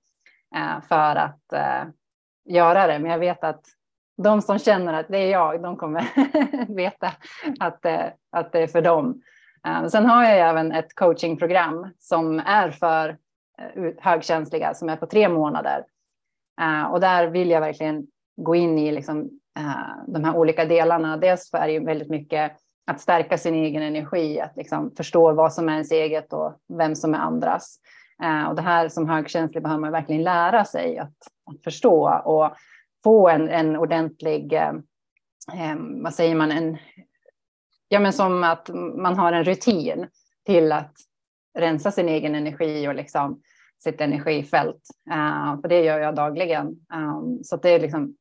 Eh, 0.55 0.81
för 0.89 1.17
att 1.17 1.53
eh, 1.53 1.85
göra 2.45 2.87
det. 2.87 2.99
Men 2.99 3.11
jag 3.11 3.19
vet 3.19 3.45
att 3.45 3.65
de 4.23 4.43
som 4.43 4.59
känner 4.59 4.93
att 4.93 5.09
det 5.09 5.19
är 5.19 5.31
jag, 5.31 5.63
de 5.63 5.77
kommer 5.77 6.07
veta 6.75 7.13
att, 7.61 7.85
eh, 7.85 8.07
att 8.33 8.53
det 8.53 8.59
är 8.59 8.67
för 8.67 8.83
dem. 8.83 9.23
Sen 9.91 10.07
har 10.07 10.25
jag 10.25 10.39
även 10.39 10.73
ett 10.73 10.95
coachingprogram 10.95 11.91
som 11.99 12.39
är 12.39 12.71
för 12.71 13.19
högkänsliga 13.99 14.75
som 14.75 14.89
är 14.89 14.97
på 14.97 15.07
tre 15.07 15.29
månader. 15.29 15.85
Och 16.91 17.01
där 17.01 17.27
vill 17.27 17.51
jag 17.51 17.61
verkligen 17.61 18.07
gå 18.37 18.55
in 18.55 18.79
i 18.79 18.93
liksom, 18.93 19.31
de 20.07 20.25
här 20.25 20.37
olika 20.37 20.65
delarna. 20.65 21.17
Dels 21.17 21.55
är 21.55 21.69
det 21.69 21.81
väldigt 21.81 22.11
mycket 22.11 22.53
att 22.87 23.01
stärka 23.01 23.39
sin 23.39 23.55
egen 23.55 23.83
energi, 23.83 24.41
att 24.41 24.57
liksom 24.57 24.91
förstå 24.97 25.33
vad 25.33 25.53
som 25.53 25.69
är 25.69 25.73
ens 25.73 25.93
eget 25.93 26.33
och 26.33 26.61
vem 26.79 26.97
som 26.97 27.15
är 27.15 27.19
andras. 27.19 27.79
Eh, 28.25 28.49
och 28.49 28.57
det 28.57 28.63
här 28.63 28.89
som 28.89 29.09
högkänslig 29.09 29.63
behöver 29.63 29.81
man 29.81 29.93
verkligen 29.93 30.23
lära 30.23 30.65
sig 30.65 30.99
att, 30.99 31.17
att 31.51 31.65
förstå 31.65 32.21
och 32.25 32.57
få 33.03 33.29
en, 33.29 33.49
en 33.49 33.77
ordentlig, 33.77 34.53
eh, 34.53 34.73
eh, 35.53 35.77
vad 35.79 36.15
säger 36.15 36.35
man, 36.35 36.51
en, 36.51 36.77
ja 37.89 38.01
men 38.01 38.13
som 38.13 38.45
att 38.45 38.71
man 38.97 39.17
har 39.17 39.33
en 39.33 39.45
rutin 39.45 40.07
till 40.47 40.73
att 40.73 40.97
rensa 41.59 41.91
sin 41.91 42.09
egen 42.09 42.35
energi 42.35 42.89
och 42.89 42.95
liksom 42.95 43.41
sitt 43.85 44.01
energifält. 44.01 44.83
Uh, 45.11 45.61
för 45.61 45.69
det 45.69 45.83
gör 45.83 45.99
jag 45.99 46.15
dagligen. 46.15 46.67
Um, 46.67 47.45
så 47.45 47.57
det 47.57 47.71
är 47.71 47.81
liksom 47.81 48.17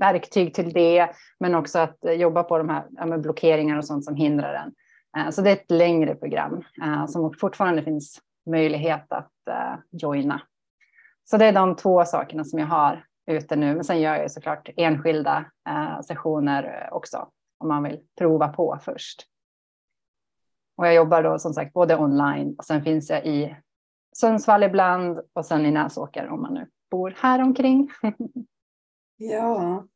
verktyg 0.00 0.54
till 0.54 0.72
det, 0.72 1.08
men 1.40 1.54
också 1.54 1.78
att 1.78 1.98
jobba 2.16 2.42
på 2.42 2.58
de 2.58 2.68
här 2.68 2.86
ja, 2.90 3.18
blockeringar 3.18 3.78
och 3.78 3.84
sånt 3.84 4.04
som 4.04 4.14
hindrar 4.16 4.52
den. 4.52 4.72
Uh, 5.24 5.30
så 5.30 5.42
det 5.42 5.50
är 5.50 5.56
ett 5.56 5.70
längre 5.70 6.14
program 6.14 6.62
uh, 6.82 7.06
som 7.06 7.34
fortfarande 7.40 7.82
finns 7.82 8.20
möjlighet 8.48 9.12
att 9.12 9.48
eh, 9.50 9.74
joina. 9.90 10.42
Så 11.24 11.36
det 11.36 11.44
är 11.44 11.52
de 11.52 11.76
två 11.76 12.04
sakerna 12.04 12.44
som 12.44 12.58
jag 12.58 12.66
har 12.66 13.04
ute 13.26 13.56
nu. 13.56 13.74
Men 13.74 13.84
sen 13.84 14.00
gör 14.00 14.16
jag 14.16 14.30
såklart 14.30 14.68
enskilda 14.76 15.44
eh, 15.68 16.00
sessioner 16.00 16.84
eh, 16.84 16.92
också 16.92 17.28
om 17.58 17.68
man 17.68 17.82
vill 17.82 18.00
prova 18.18 18.48
på 18.48 18.78
först. 18.82 19.26
Och 20.76 20.86
jag 20.86 20.94
jobbar 20.94 21.22
då 21.22 21.38
som 21.38 21.52
sagt 21.52 21.72
både 21.72 21.96
online 21.96 22.54
och 22.58 22.64
sen 22.64 22.82
finns 22.82 23.10
jag 23.10 23.26
i 23.26 23.56
Sundsvall 24.12 24.62
ibland 24.62 25.20
och 25.32 25.46
sen 25.46 25.66
i 25.66 25.70
Näsåker 25.70 26.28
om 26.28 26.42
man 26.42 26.54
nu 26.54 26.68
bor 26.90 27.14
här 27.16 27.42
omkring. 27.42 27.90
ja. 29.16 29.86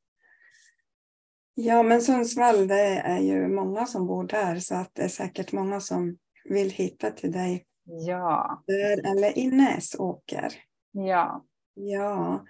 Ja, 1.55 1.83
men 1.83 2.01
Sundsvall, 2.01 2.69
det 2.69 2.99
är 2.99 3.19
ju 3.19 3.49
många 3.49 3.87
som 3.87 4.07
bor 4.07 4.25
där 4.25 4.59
så 4.59 4.75
att 4.75 4.91
det 4.93 5.03
är 5.03 5.09
säkert 5.09 5.53
många 5.53 5.81
som 5.81 6.19
vill 6.45 6.71
hitta 6.71 7.11
till 7.11 7.33
dig. 7.33 7.67
Ja. 7.85 8.63
Där, 8.67 9.11
eller 9.11 9.39
i 9.39 9.51
Näsåker. 9.51 10.53
Ja. 10.93 11.45
Ja. 11.75 12.45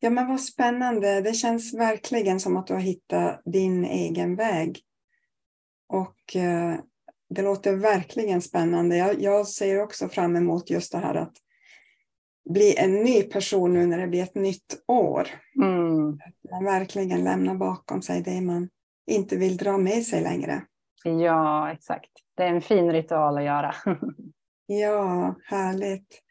Ja, 0.00 0.10
men 0.10 0.28
vad 0.28 0.40
spännande. 0.40 1.20
Det 1.20 1.32
känns 1.32 1.74
verkligen 1.74 2.40
som 2.40 2.56
att 2.56 2.66
du 2.66 2.72
har 2.72 2.80
hittat 2.80 3.42
din 3.44 3.84
egen 3.84 4.36
väg. 4.36 4.80
Och 5.88 6.36
eh, 6.36 6.74
det 7.28 7.42
låter 7.42 7.76
verkligen 7.76 8.42
spännande. 8.42 8.96
Jag, 8.96 9.22
jag 9.22 9.46
ser 9.46 9.82
också 9.82 10.08
fram 10.08 10.36
emot 10.36 10.70
just 10.70 10.92
det 10.92 10.98
här 10.98 11.14
att 11.14 11.32
bli 12.50 12.74
en 12.78 12.94
ny 12.94 13.22
person 13.22 13.72
nu 13.72 13.86
när 13.86 13.98
det 13.98 14.06
blir 14.06 14.22
ett 14.22 14.34
nytt 14.34 14.82
år. 14.88 15.28
Mm. 15.62 16.08
Att 16.08 16.50
man 16.50 16.64
verkligen 16.64 17.24
lämnar 17.24 17.54
bakom 17.54 18.02
sig 18.02 18.22
det 18.22 18.40
man 18.40 18.68
inte 19.06 19.36
vill 19.36 19.56
dra 19.56 19.78
med 19.78 20.02
sig 20.02 20.22
längre. 20.22 20.62
Ja, 21.04 21.72
exakt. 21.72 22.10
Det 22.36 22.42
är 22.42 22.48
en 22.48 22.62
fin 22.62 22.92
ritual 22.92 23.38
att 23.38 23.44
göra. 23.44 23.74
ja, 24.80 25.34
härligt. 25.44 26.22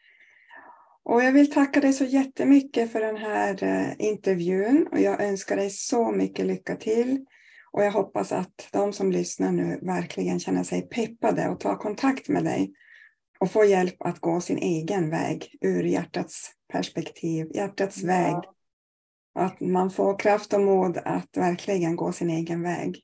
Och 1.04 1.24
jag 1.24 1.32
vill 1.32 1.52
tacka 1.52 1.82
dig 1.82 1.94
så 1.94 2.06
jättemycket 2.06 2.92
för 2.92 3.00
den 3.00 3.18
här 3.18 3.64
eh, 3.64 4.08
intervjun 4.08 4.88
och 4.92 5.00
jag 5.00 5.22
önskar 5.22 5.56
dig 5.56 5.70
så 5.70 6.12
mycket 6.12 6.46
lycka 6.46 6.76
till 6.76 7.26
och 7.72 7.84
jag 7.84 7.92
hoppas 7.92 8.32
att 8.32 8.70
de 8.72 8.94
som 8.94 9.12
lyssnar 9.12 9.52
nu 9.52 9.80
verkligen 9.82 10.40
känner 10.40 10.64
sig 10.64 10.82
peppade 10.82 11.50
och 11.50 11.60
tar 11.60 11.76
kontakt 11.76 12.30
med 12.30 12.44
dig 12.44 12.74
och 13.40 13.52
får 13.52 13.66
hjälp 13.66 13.96
att 14.00 14.20
gå 14.20 14.42
sin 14.42 14.58
egen 14.58 15.10
väg 15.10 15.58
ur 15.62 15.84
hjärtats 15.84 16.52
perspektiv, 16.74 17.48
hjärtats 17.54 17.98
ja. 18.02 18.08
väg. 18.08 18.36
Att 19.36 19.60
man 19.60 19.90
får 19.90 20.20
kraft 20.20 20.54
och 20.54 20.62
mod 20.62 20.98
att 20.98 21.38
verkligen 21.38 21.96
gå 21.96 22.12
sin 22.12 22.30
egen 22.30 22.64
väg. 22.64 23.02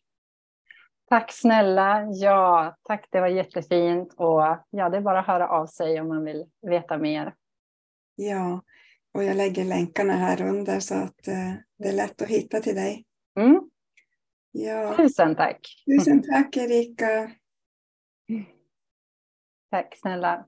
Tack 1.10 1.32
snälla. 1.32 2.08
Ja, 2.12 2.76
tack. 2.84 3.08
Det 3.12 3.20
var 3.20 3.28
jättefint. 3.28 4.14
Och 4.14 4.42
ja, 4.70 4.90
det 4.90 4.98
är 4.98 5.02
bara 5.02 5.20
att 5.20 5.28
höra 5.28 5.50
av 5.50 5.68
sig 5.68 6.02
om 6.02 6.08
man 6.08 6.26
vill 6.26 6.46
veta 6.62 6.98
mer. 6.98 7.36
Ja, 8.16 8.62
och 9.14 9.24
jag 9.24 9.38
lägger 9.38 9.66
länkarna 9.66 10.14
här 10.14 10.42
under 10.42 10.80
så 10.80 10.96
att 10.96 11.28
eh, 11.28 11.54
det 11.78 11.90
är 11.90 11.94
lätt 11.94 12.22
att 12.22 12.28
hitta 12.28 12.60
till 12.60 12.76
dig. 12.76 13.06
Mm. 13.40 13.70
Ja. 14.52 14.96
Tusen 14.98 15.36
tack. 15.36 15.60
Tusen 15.86 16.24
tack 16.24 16.58
Erika. 16.58 17.32
Tack 19.72 19.98
snälla. 19.98 20.46